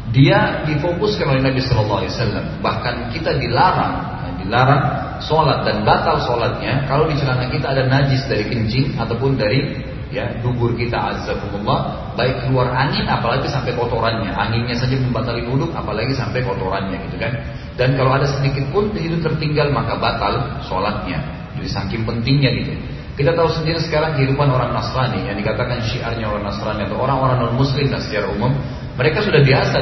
[0.10, 2.46] dia difokuskan oleh Nabi Shallallahu Alaihi Wasallam.
[2.66, 3.94] Bahkan kita dilarang,
[4.42, 4.84] dilarang
[5.22, 10.26] sholat dan batal sholatnya kalau di celana kita ada najis dari kencing ataupun dari ya
[10.42, 14.34] dubur kita azzakumullah baik keluar angin apalagi sampai kotorannya.
[14.34, 17.34] Anginnya saja membatali wudhu apalagi sampai kotorannya gitu kan.
[17.78, 21.22] Dan kalau ada sedikit pun itu tertinggal maka batal sholatnya.
[21.58, 22.74] Jadi saking pentingnya gitu.
[23.16, 25.28] Kita tahu sendiri sekarang kehidupan orang Nasrani.
[25.30, 28.52] Yang dikatakan syiarnya orang Nasrani atau orang-orang non Muslim dan secara umum.
[28.98, 29.80] Mereka sudah biasa.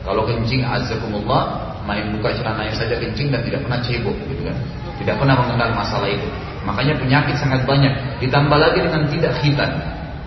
[0.00, 4.56] Kalau kencing azzakumullah main buka celananya saja kencing dan tidak pernah cebok gitu kan.
[5.00, 6.28] Tidak pernah mengenal masalah itu
[6.64, 8.20] Makanya penyakit sangat banyak.
[8.20, 9.70] Ditambah lagi dengan tidak khitan.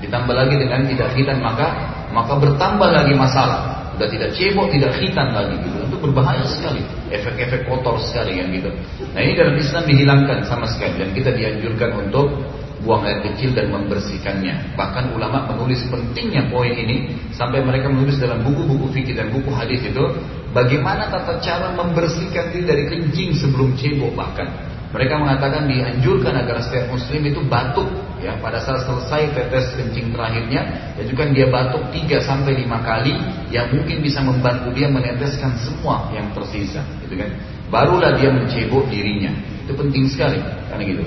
[0.02, 1.68] Ditambah lagi dengan tidak khitan maka
[2.12, 3.94] maka bertambah lagi masalah.
[3.94, 5.78] Sudah tidak cebok, tidak khitan lagi gitu.
[5.86, 6.82] Itu berbahaya sekali.
[7.14, 8.74] Efek-efek kotor sekali yang gitu.
[9.14, 12.42] Nah ini dalam Islam dihilangkan sama sekali dan kita dianjurkan untuk
[12.84, 14.76] buang air kecil dan membersihkannya.
[14.76, 19.80] Bahkan ulama menulis pentingnya poin ini sampai mereka menulis dalam buku-buku fikih dan buku hadis
[19.86, 20.04] itu
[20.52, 24.73] bagaimana tata cara membersihkan diri dari kencing sebelum cebok bahkan.
[24.94, 27.89] Mereka mengatakan dianjurkan agar setiap muslim itu batuk
[28.22, 33.14] ya pada saat selesai tetes kencing terakhirnya dan juga dia batuk 3 sampai 5 kali
[33.50, 37.34] yang mungkin bisa membantu dia meneteskan semua yang tersisa gitu kan.
[37.74, 39.34] Barulah dia mencebok dirinya.
[39.66, 40.38] Itu penting sekali
[40.70, 41.04] karena gitu.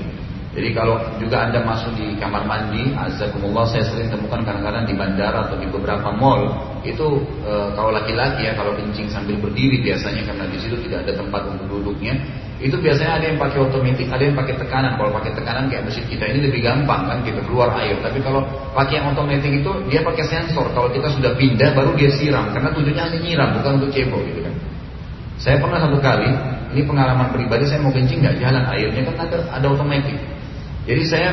[0.56, 5.52] Jadi kalau juga Anda masuk di kamar mandi, azakumullah saya sering temukan kadang-kadang di bandara
[5.52, 6.48] atau di beberapa mall
[6.80, 11.12] itu e, kalau laki-laki ya kalau kencing sambil berdiri biasanya karena di situ tidak ada
[11.20, 12.16] tempat untuk duduknya,
[12.56, 14.96] itu biasanya ada yang pakai otomatis, ada yang pakai tekanan.
[14.96, 18.00] Kalau pakai tekanan kayak mesin kita ini lebih gampang kan kita keluar air.
[18.00, 20.72] Tapi kalau pakai yang otomatis itu dia pakai sensor.
[20.72, 24.40] Kalau kita sudah pindah baru dia siram karena tujuannya hanya nyiram bukan untuk cebok gitu
[24.40, 24.54] kan.
[25.36, 26.32] Saya pernah satu kali,
[26.72, 30.16] ini pengalaman pribadi saya mau kencing nggak jalan airnya kan ada ada otomatis.
[30.88, 31.28] Jadi saya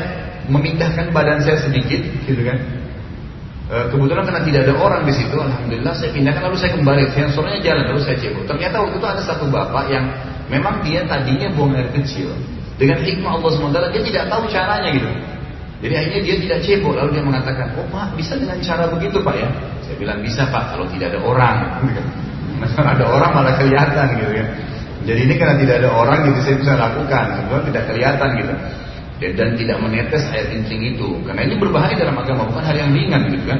[0.51, 2.57] memindahkan badan saya sedikit, gitu kan.
[3.71, 7.57] E, kebetulan karena tidak ada orang di situ, alhamdulillah saya pindahkan lalu saya kembali, sensornya
[7.63, 8.43] jalan lalu saya cebok.
[8.43, 10.05] Ternyata waktu itu ada satu bapak yang
[10.48, 12.32] memang dia tadinya buang air kecil.
[12.80, 15.10] Dengan hikmah Allah SWT dia tidak tahu caranya gitu.
[15.84, 19.36] Jadi akhirnya dia tidak cebok lalu dia mengatakan, oh pak bisa dengan cara begitu pak
[19.36, 19.50] ya?
[19.84, 21.56] Saya bilang bisa pak kalau tidak ada orang.
[22.74, 24.46] Kalau ada orang malah kelihatan gitu ya.
[25.04, 28.54] Jadi ini karena tidak ada orang jadi saya bisa lakukan, sebetulnya tidak kelihatan gitu
[29.32, 33.32] dan tidak menetes air kencing itu karena ini berbahaya dalam agama bukan hal yang ringan
[33.32, 33.60] gitu kan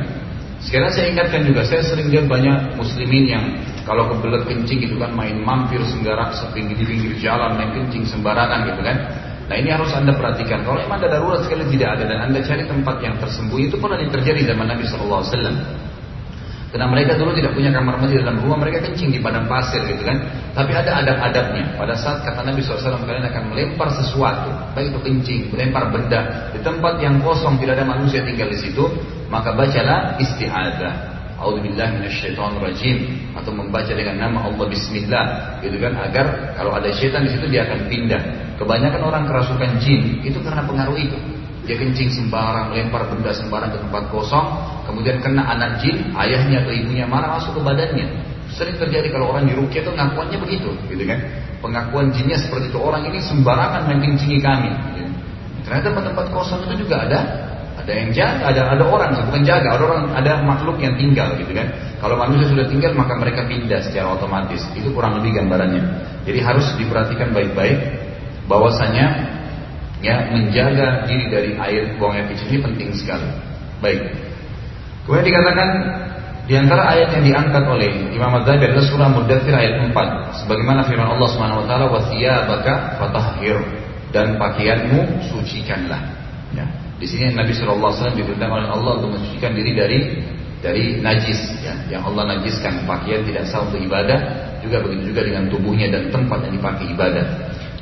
[0.64, 3.46] sekarang saya ingatkan juga saya sering lihat banyak muslimin yang
[3.84, 8.82] kalau kebelet kencing gitu kan main mampir senggarak di pinggir jalan main kencing sembarangan gitu
[8.82, 8.98] kan
[9.44, 10.64] Nah ini harus anda perhatikan.
[10.64, 14.00] Kalau memang ada darurat sekali tidak ada dan anda cari tempat yang tersembunyi itu pernah
[14.00, 15.56] terjadi zaman Nabi Shallallahu Alaihi Wasallam.
[16.74, 20.02] Karena mereka dulu tidak punya kamar mandi dalam rumah, mereka kencing di padang pasir gitu
[20.02, 20.26] kan.
[20.58, 21.78] Tapi ada adab-adabnya.
[21.78, 26.58] Pada saat kata Nabi SAW kalian akan melempar sesuatu, baik itu kencing, melempar benda di
[26.66, 28.90] tempat yang kosong tidak ada manusia tinggal di situ,
[29.30, 31.14] maka bacalah isti'adzah.
[32.64, 32.98] Rajim
[33.36, 35.26] atau membaca dengan nama Allah Bismillah
[35.60, 38.22] gitu kan agar kalau ada setan di situ dia akan pindah.
[38.58, 41.43] Kebanyakan orang kerasukan jin itu karena pengaruh itu.
[41.64, 44.46] Dia kencing sembarang, lempar benda sembarang ke tempat kosong,
[44.84, 48.08] kemudian kena anak jin, ayahnya atau ibunya marah masuk ke badannya.
[48.52, 51.20] Sering terjadi kalau orang di rukyah itu ngakuannya begitu, gitu kan?
[51.64, 54.70] Pengakuan jinnya seperti itu orang ini sembarangan mengencingi kami.
[54.92, 55.12] Gitu.
[55.64, 57.20] Ternyata tempat-tempat kosong itu juga ada
[57.74, 61.52] ada yang jaga, ada ada orang, bukan jaga, ada orang, ada makhluk yang tinggal, gitu
[61.56, 61.68] kan?
[62.04, 64.68] Kalau manusia sudah tinggal maka mereka pindah secara otomatis.
[64.76, 65.84] Itu kurang lebih gambarannya.
[66.28, 67.80] Jadi harus diperhatikan baik-baik
[68.52, 69.40] bahwasanya
[70.04, 73.26] ya menjaga diri dari air buang air kecil ini penting sekali.
[73.80, 74.04] Baik.
[75.08, 75.70] Kemudian dikatakan
[76.44, 81.08] di antara ayat yang diangkat oleh Imam Adzhabi adalah surah Mudaththir ayat 4 sebagaimana firman
[81.08, 83.58] Allah Subhanahu wa taala wa thiyabaka fatahhir
[84.12, 86.04] dan pakaianmu sucikanlah.
[86.52, 86.68] Ya.
[87.00, 90.00] Di sini Nabi sallallahu alaihi wasallam diperintahkan oleh Allah untuk mensucikan diri dari
[90.64, 94.16] dari najis ya, yang Allah najiskan pakaian tidak sah untuk ibadah
[94.64, 97.26] juga begitu juga dengan tubuhnya dan tempat yang dipakai ibadah.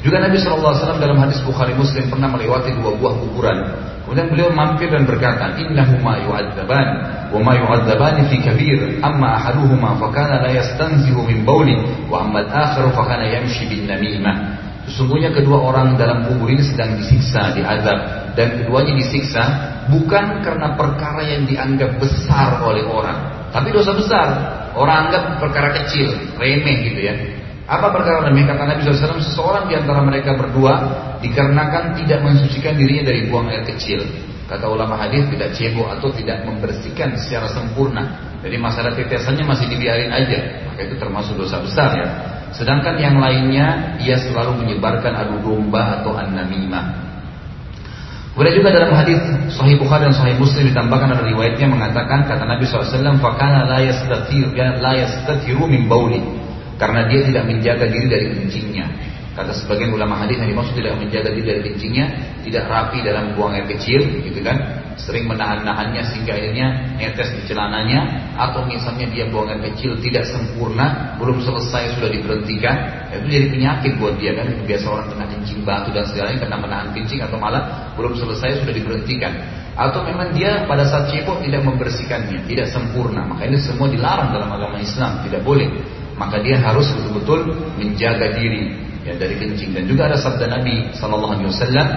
[0.01, 3.57] Juga Nabi SAW dalam hadis Bukhari Muslim pernah melewati dua buah kuburan.
[4.01, 6.87] Kemudian beliau mampir dan berkata, Innahuma yu'adzaban,
[7.29, 11.77] wa ma yu'adzaban fi kabir, amma ahaduhuma fakana la yastanzihu min bawli,
[12.09, 14.57] wa amma al-akhir fakana yamshi bin namimah.
[14.89, 18.33] Sesungguhnya kedua orang dalam kubur ini sedang disiksa, diazab.
[18.33, 19.43] Dan keduanya disiksa
[19.87, 23.47] bukan karena perkara yang dianggap besar oleh orang.
[23.53, 24.27] Tapi dosa besar.
[24.73, 27.15] Orang anggap perkara kecil, remeh gitu ya.
[27.71, 30.75] Apa perkara demi kata Nabi SAW seseorang di antara mereka berdua
[31.23, 34.03] dikarenakan tidak mensucikan dirinya dari buang air kecil.
[34.51, 38.35] Kata ulama hadis tidak cebok atau tidak membersihkan secara sempurna.
[38.43, 40.67] Jadi masalah tetesannya masih dibiarin aja.
[40.67, 42.07] Maka itu termasuk dosa besar ya.
[42.51, 47.07] Sedangkan yang lainnya ia selalu menyebarkan adu domba atau an-namimah.
[48.35, 49.19] Kemudian juga dalam hadis
[49.55, 54.51] Sahih Bukhari dan Sahih Muslim ditambahkan ada riwayatnya mengatakan kata Nabi SAW, "Fakana la yastatir
[54.55, 56.40] la yastatiru min bauli."
[56.81, 58.89] Karena dia tidak menjaga diri dari kencingnya.
[59.31, 62.05] Kata sebagian ulama hadis yang dimaksud tidak menjaga diri dari kencingnya,
[62.43, 64.59] tidak rapi dalam buang air kecil, gitu kan?
[64.99, 71.15] Sering menahan-nahannya sehingga akhirnya netes di celananya, atau misalnya dia buang air kecil tidak sempurna,
[71.15, 72.75] belum selesai sudah diberhentikan,
[73.07, 74.51] ya itu jadi penyakit buat dia kan?
[74.51, 78.73] Biasa orang kena kencing batu dan segalanya karena menahan kencing atau malah belum selesai sudah
[78.75, 79.31] diberhentikan.
[79.79, 84.51] Atau memang dia pada saat cebok tidak membersihkannya, tidak sempurna, maka ini semua dilarang dalam
[84.51, 86.00] agama Islam, tidak boleh.
[86.21, 87.49] Maka dia harus betul-betul
[87.81, 89.73] menjaga diri ya dari kencing.
[89.73, 91.87] Dan juga ada sabda Nabi Sallallahu Alaihi Wasallam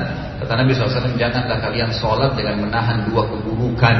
[0.41, 3.97] kata Nabi SAW janganlah kalian sholat dengan menahan dua keburukan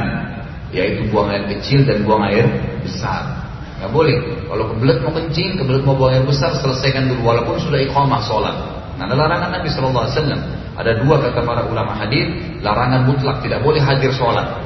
[0.73, 2.49] yaitu buang air kecil dan buang air
[2.81, 3.45] besar.
[3.77, 4.17] Nggak boleh.
[4.49, 8.55] Kalau kebelet mau kencing kebelet mau buang air besar selesaikan dulu walaupun sudah iqamah sholat.
[8.97, 10.41] Nah ada larangan Nabi Sallallahu Alaihi Wasallam.
[10.75, 12.33] Ada dua kata para ulama hadir
[12.65, 14.64] larangan mutlak tidak boleh hadir sholat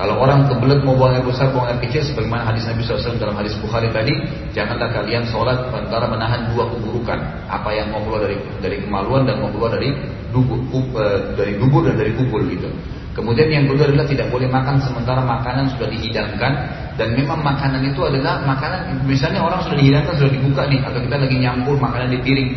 [0.00, 3.36] kalau orang kebelet mau buang air besar, buang air kecil, sebagaimana hadis Nabi SAW dalam
[3.36, 4.16] hadis Bukhari tadi,
[4.56, 9.44] janganlah kalian sholat antara menahan dua keburukan, apa yang mau keluar dari dari kemaluan dan
[9.44, 9.92] mau keluar dari
[10.32, 10.56] dubur,
[10.96, 12.72] uh, dari dubur dan dari kubur gitu.
[13.12, 16.52] Kemudian yang kedua adalah tidak boleh makan sementara makanan sudah dihidangkan
[16.96, 21.16] dan memang makanan itu adalah makanan misalnya orang sudah dihidangkan sudah dibuka nih atau kita
[21.20, 22.50] lagi nyampur makanan di piring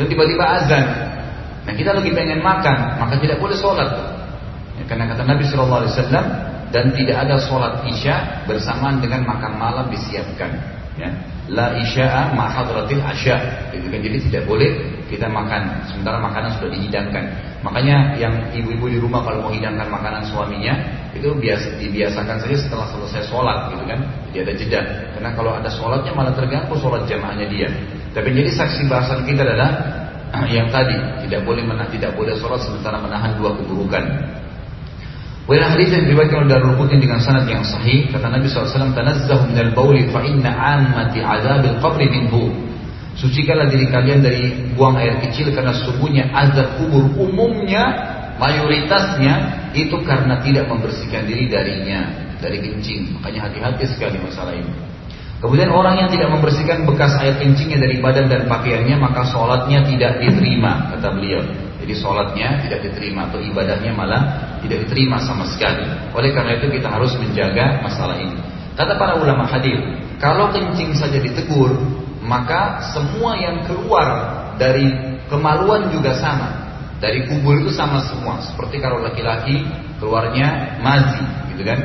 [0.00, 0.84] dan tiba-tiba azan.
[1.68, 3.92] Nah kita lagi pengen makan maka tidak boleh sholat.
[4.80, 9.58] Ya, karena kata Nabi Shallallahu Alaihi Wasallam dan tidak ada sholat isya bersamaan dengan makan
[9.58, 10.50] malam disiapkan.
[10.96, 11.12] Ya.
[11.46, 13.36] La isya'a mahadratil asya.
[13.70, 13.86] Gitu?
[13.86, 17.24] Jadi tidak boleh kita makan sementara makanan sudah dihidangkan.
[17.62, 20.74] Makanya yang ibu-ibu di rumah kalau mau hidangkan makanan suaminya
[21.14, 24.00] itu biasa dibiasakan saja setelah selesai sholat gitu kan.
[24.32, 24.80] Jadi ada jeda.
[25.14, 27.68] Karena kalau ada sholatnya malah terganggu sholat jamaahnya dia.
[28.10, 29.70] Tapi jadi saksi bahasan kita adalah
[30.56, 30.96] yang tadi
[31.28, 34.04] tidak boleh menahan, tidak boleh sholat sementara menahan dua keburukan.
[35.46, 39.70] Wa hadis yang diriwayatkan oleh Darul dengan sanad yang sahih kata Nabi SAW tanazzahu minal
[39.78, 42.50] bauli fa inna ammati azabil qabri minhu
[43.16, 47.88] Sucikanlah diri kalian dari buang air kecil karena sesungguhnya azab kubur umumnya
[48.36, 53.16] mayoritasnya itu karena tidak membersihkan diri darinya dari kencing.
[53.16, 54.68] Makanya hati-hati sekali masalah ini.
[55.40, 60.20] Kemudian orang yang tidak membersihkan bekas air kencingnya dari badan dan pakaiannya maka sholatnya tidak
[60.20, 61.40] diterima kata beliau.
[61.86, 64.22] Jadi sholatnya tidak diterima atau ibadahnya malah
[64.58, 65.86] tidak diterima sama sekali.
[66.18, 68.34] Oleh karena itu kita harus menjaga masalah ini.
[68.74, 69.78] Kata para ulama hadir,
[70.18, 71.78] kalau kencing saja ditegur,
[72.26, 74.90] maka semua yang keluar dari
[75.30, 76.66] kemaluan juga sama.
[76.98, 78.42] Dari kubur itu sama semua.
[78.42, 79.62] Seperti kalau laki-laki
[80.02, 81.22] keluarnya mazi,
[81.54, 81.78] gitu kan?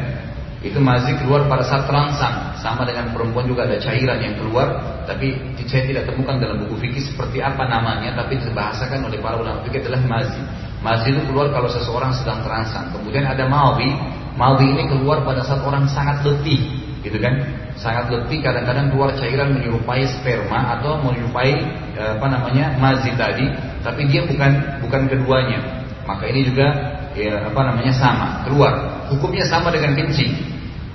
[0.61, 2.53] Itu mazi keluar pada saat terangsang.
[2.61, 4.77] Sama dengan perempuan juga ada cairan yang keluar.
[5.09, 8.13] Tapi saya tidak temukan dalam buku fikih seperti apa namanya.
[8.13, 10.41] Tapi dibahasakan oleh para ulama fikih adalah mazi.
[10.85, 12.93] Mazi itu keluar kalau seseorang sedang terangsang.
[12.93, 13.89] Kemudian ada maldi.
[14.37, 16.61] Maldi ini keluar pada saat orang sangat letih.
[17.01, 17.41] Gitu kan?
[17.81, 21.57] Sangat letih kadang-kadang keluar cairan menyerupai sperma atau menyerupai
[21.97, 23.49] apa namanya mazi tadi.
[23.81, 25.81] Tapi dia bukan bukan keduanya.
[26.05, 29.05] Maka ini juga ya, apa namanya sama keluar.
[29.11, 30.31] Hukumnya sama dengan kencing.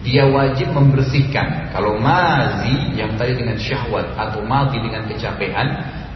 [0.06, 1.74] Dia wajib membersihkan.
[1.74, 5.66] Kalau mazi yang tadi dengan syahwat atau mazi dengan kecapean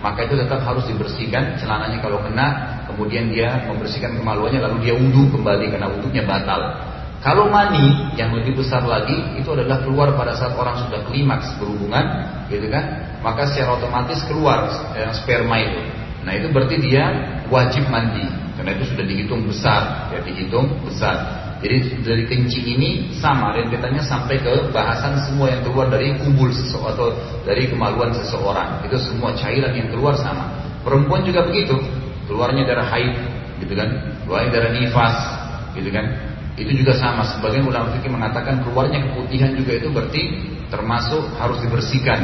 [0.01, 1.61] maka itu tetap harus dibersihkan.
[1.61, 2.47] Celananya kalau kena
[2.89, 6.61] kemudian dia membersihkan kemaluannya lalu dia wudhu kembali karena wudhunya batal.
[7.21, 12.05] Kalau mani yang lebih besar lagi itu adalah keluar pada saat orang sudah klimaks berhubungan
[12.49, 13.13] gitu kan?
[13.21, 15.81] Maka secara otomatis keluar yang sperma itu.
[16.25, 17.05] Nah itu berarti dia
[17.53, 18.25] wajib mandi
[18.61, 21.17] karena itu sudah dihitung besar, ya dihitung besar.
[21.65, 26.93] Jadi dari kencing ini sama rentetannya sampai ke bahasan semua yang keluar dari kubul seseorang
[26.93, 27.09] atau
[27.49, 28.85] dari kemaluan seseorang.
[28.85, 30.61] Itu semua cairan yang keluar sama.
[30.85, 31.81] Perempuan juga begitu,
[32.29, 33.17] keluarnya darah haid,
[33.65, 33.89] gitu kan,
[34.29, 35.17] keluarnya darah nifas,
[35.73, 36.05] gitu kan.
[36.61, 37.25] Itu juga sama.
[37.25, 40.23] Sebagian ulama fikih mengatakan keluarnya keputihan juga itu berarti
[40.69, 42.21] termasuk harus dibersihkan.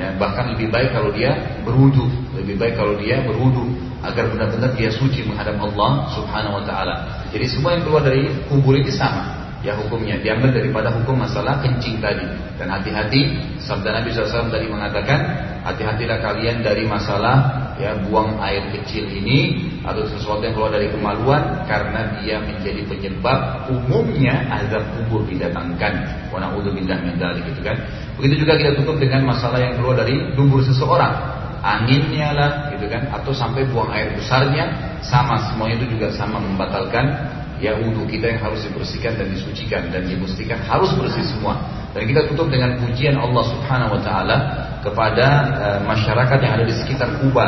[0.00, 2.08] Ya, bahkan lebih baik kalau dia berwudu,
[2.40, 3.68] lebih baik kalau dia berwudu
[4.04, 6.94] agar benar-benar dia suci menghadap Allah Subhanahu wa taala.
[7.32, 9.44] Jadi semua yang keluar dari kubur itu sama.
[9.64, 10.20] Ya hukumnya.
[10.20, 12.28] Diambil daripada hukum masalah kencing tadi.
[12.60, 15.18] Dan hati-hati sabda Nabi SAW tadi mengatakan
[15.64, 21.64] hati-hatilah kalian dari masalah ya buang air kecil ini atau sesuatu yang keluar dari kemaluan
[21.64, 25.92] karena dia menjadi penyebab umumnya azab kubur didatangkan.
[26.28, 27.80] Wa na'udzubillah min gitu kan?
[28.20, 31.33] Begitu juga kita tutup dengan masalah yang keluar dari dubur seseorang
[31.64, 34.68] anginnya lah gitu kan atau sampai buang air besarnya
[35.00, 37.08] sama semuanya itu juga sama membatalkan
[37.56, 41.56] ya wudhu kita yang harus dibersihkan dan disucikan dan dimustikan harus bersih semua
[41.96, 44.36] dan kita tutup dengan pujian Allah Subhanahu wa taala
[44.84, 47.46] kepada uh, masyarakat yang ada di sekitar Kuba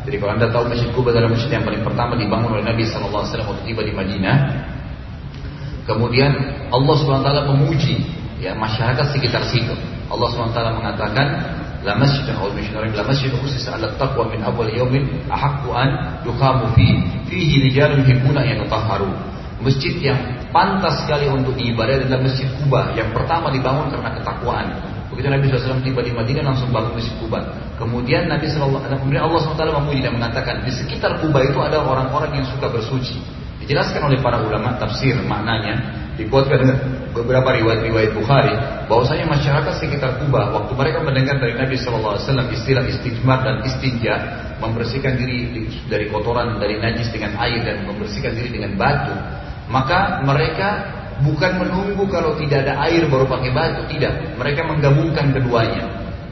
[0.00, 3.20] Jadi kalau anda tahu Masjid Kuba adalah masjid yang paling pertama dibangun oleh Nabi SAW
[3.20, 4.36] waktu tiba di Madinah.
[5.84, 6.32] Kemudian
[6.72, 8.00] Allah SWT memuji
[8.40, 9.76] ya masyarakat sekitar situ.
[10.08, 11.26] Allah SWT mengatakan
[11.80, 16.72] la masjidun aw missionarin la masjidun usis ala taqwa min awal yaumin ahaqqu an yuqamu
[16.76, 16.86] fi
[17.28, 19.10] fihi rijalun yuhibbuna an yatahharu
[19.60, 20.18] masjid yang
[20.50, 24.66] pantas sekali untuk diibadah adalah masjid Kuba yang pertama dibangun karena ketakwaan.
[25.12, 27.44] Begitu Nabi SAW tiba di Madinah langsung bangun masjid Kuba.
[27.76, 32.40] Kemudian Nabi SAW kemudian Allah SWT memuji dan mengatakan di sekitar Kuba itu ada orang-orang
[32.40, 33.20] yang suka bersuci.
[33.60, 35.76] Dijelaskan oleh para ulama tafsir maknanya
[36.20, 36.78] dikuatkan dengan
[37.16, 38.54] beberapa riwayat-riwayat Bukhari
[38.86, 42.20] bahwasanya masyarakat sekitar Kuba waktu mereka mendengar dari Nabi SAW
[42.52, 44.14] istilah istijmar dan istinja
[44.60, 49.16] membersihkan diri dari kotoran dari najis dengan air dan membersihkan diri dengan batu
[49.70, 54.34] maka mereka bukan menunggu kalau tidak ada air baru pakai batu tidak.
[54.36, 55.84] Mereka menggabungkan keduanya.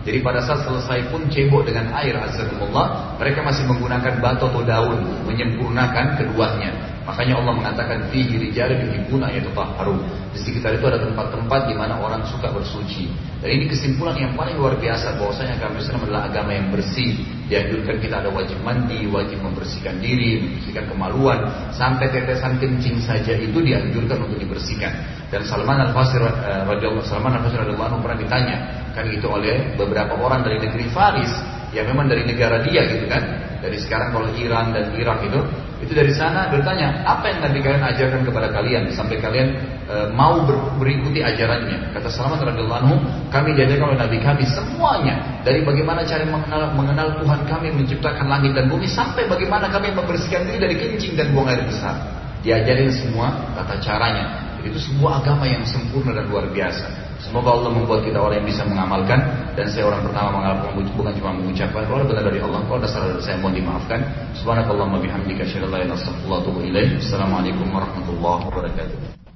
[0.02, 5.04] Jadi pada saat selesai pun cebok dengan air azzakumullah mereka masih menggunakan batu atau daun
[5.28, 6.72] menyempurnakan keduanya
[7.08, 9.32] Makanya Allah mengatakan fihi rijalun yuhibbuna
[9.80, 10.04] harum.
[10.36, 13.08] Di sekitar itu ada tempat-tempat di mana orang suka bersuci.
[13.40, 17.16] Dan ini kesimpulan yang paling luar biasa bahwasanya agama Islam adalah agama yang bersih.
[17.48, 23.56] Dianjurkan kita ada wajib mandi, wajib membersihkan diri, membersihkan kemaluan, sampai tetesan kencing saja itu
[23.56, 24.92] dianjurkan untuk dibersihkan.
[25.32, 28.56] Dan Salman Al Fasir eh, radhiyallahu Salman Al Fasir radhiyallahu pernah ditanya
[28.92, 31.32] kan itu oleh beberapa orang dari negeri Faris
[31.72, 33.22] yang memang dari negara dia gitu kan.
[33.58, 35.40] Dari sekarang kalau Iran dan Irak itu
[35.78, 39.54] itu dari sana bertanya, apa yang Nabi kalian ajarkan kepada kalian sampai kalian
[39.86, 41.94] e, mau ber, berikuti ajarannya?
[41.94, 42.94] Kata Salamat radhiyallahu anhu,
[43.30, 48.58] kami diajarkan oleh Nabi kami semuanya dari bagaimana cara mengenal mengenal Tuhan kami menciptakan langit
[48.58, 51.94] dan bumi sampai bagaimana kami membersihkan diri dari kencing dan buang air besar.
[52.42, 54.58] Diajarin semua tata caranya.
[54.66, 57.07] Itu sebuah agama yang sempurna dan luar biasa.
[57.18, 59.18] Semoga Allah membuat kita orang yang bisa mengamalkan.
[59.58, 61.82] Dan saya orang pertama mengamalkan bukan cuma mengucapkan.
[61.86, 62.60] Kalau benar dari Allah.
[62.66, 64.00] Kalau dasar dari saya mohon dimaafkan.
[64.38, 66.90] Subhanakallahumma bihamdika asyhadu an la ilaha illa anta astaghfiruka wa atubu ilaik.
[67.02, 69.27] Assalamualaikum warahmatullahi wabarakatuh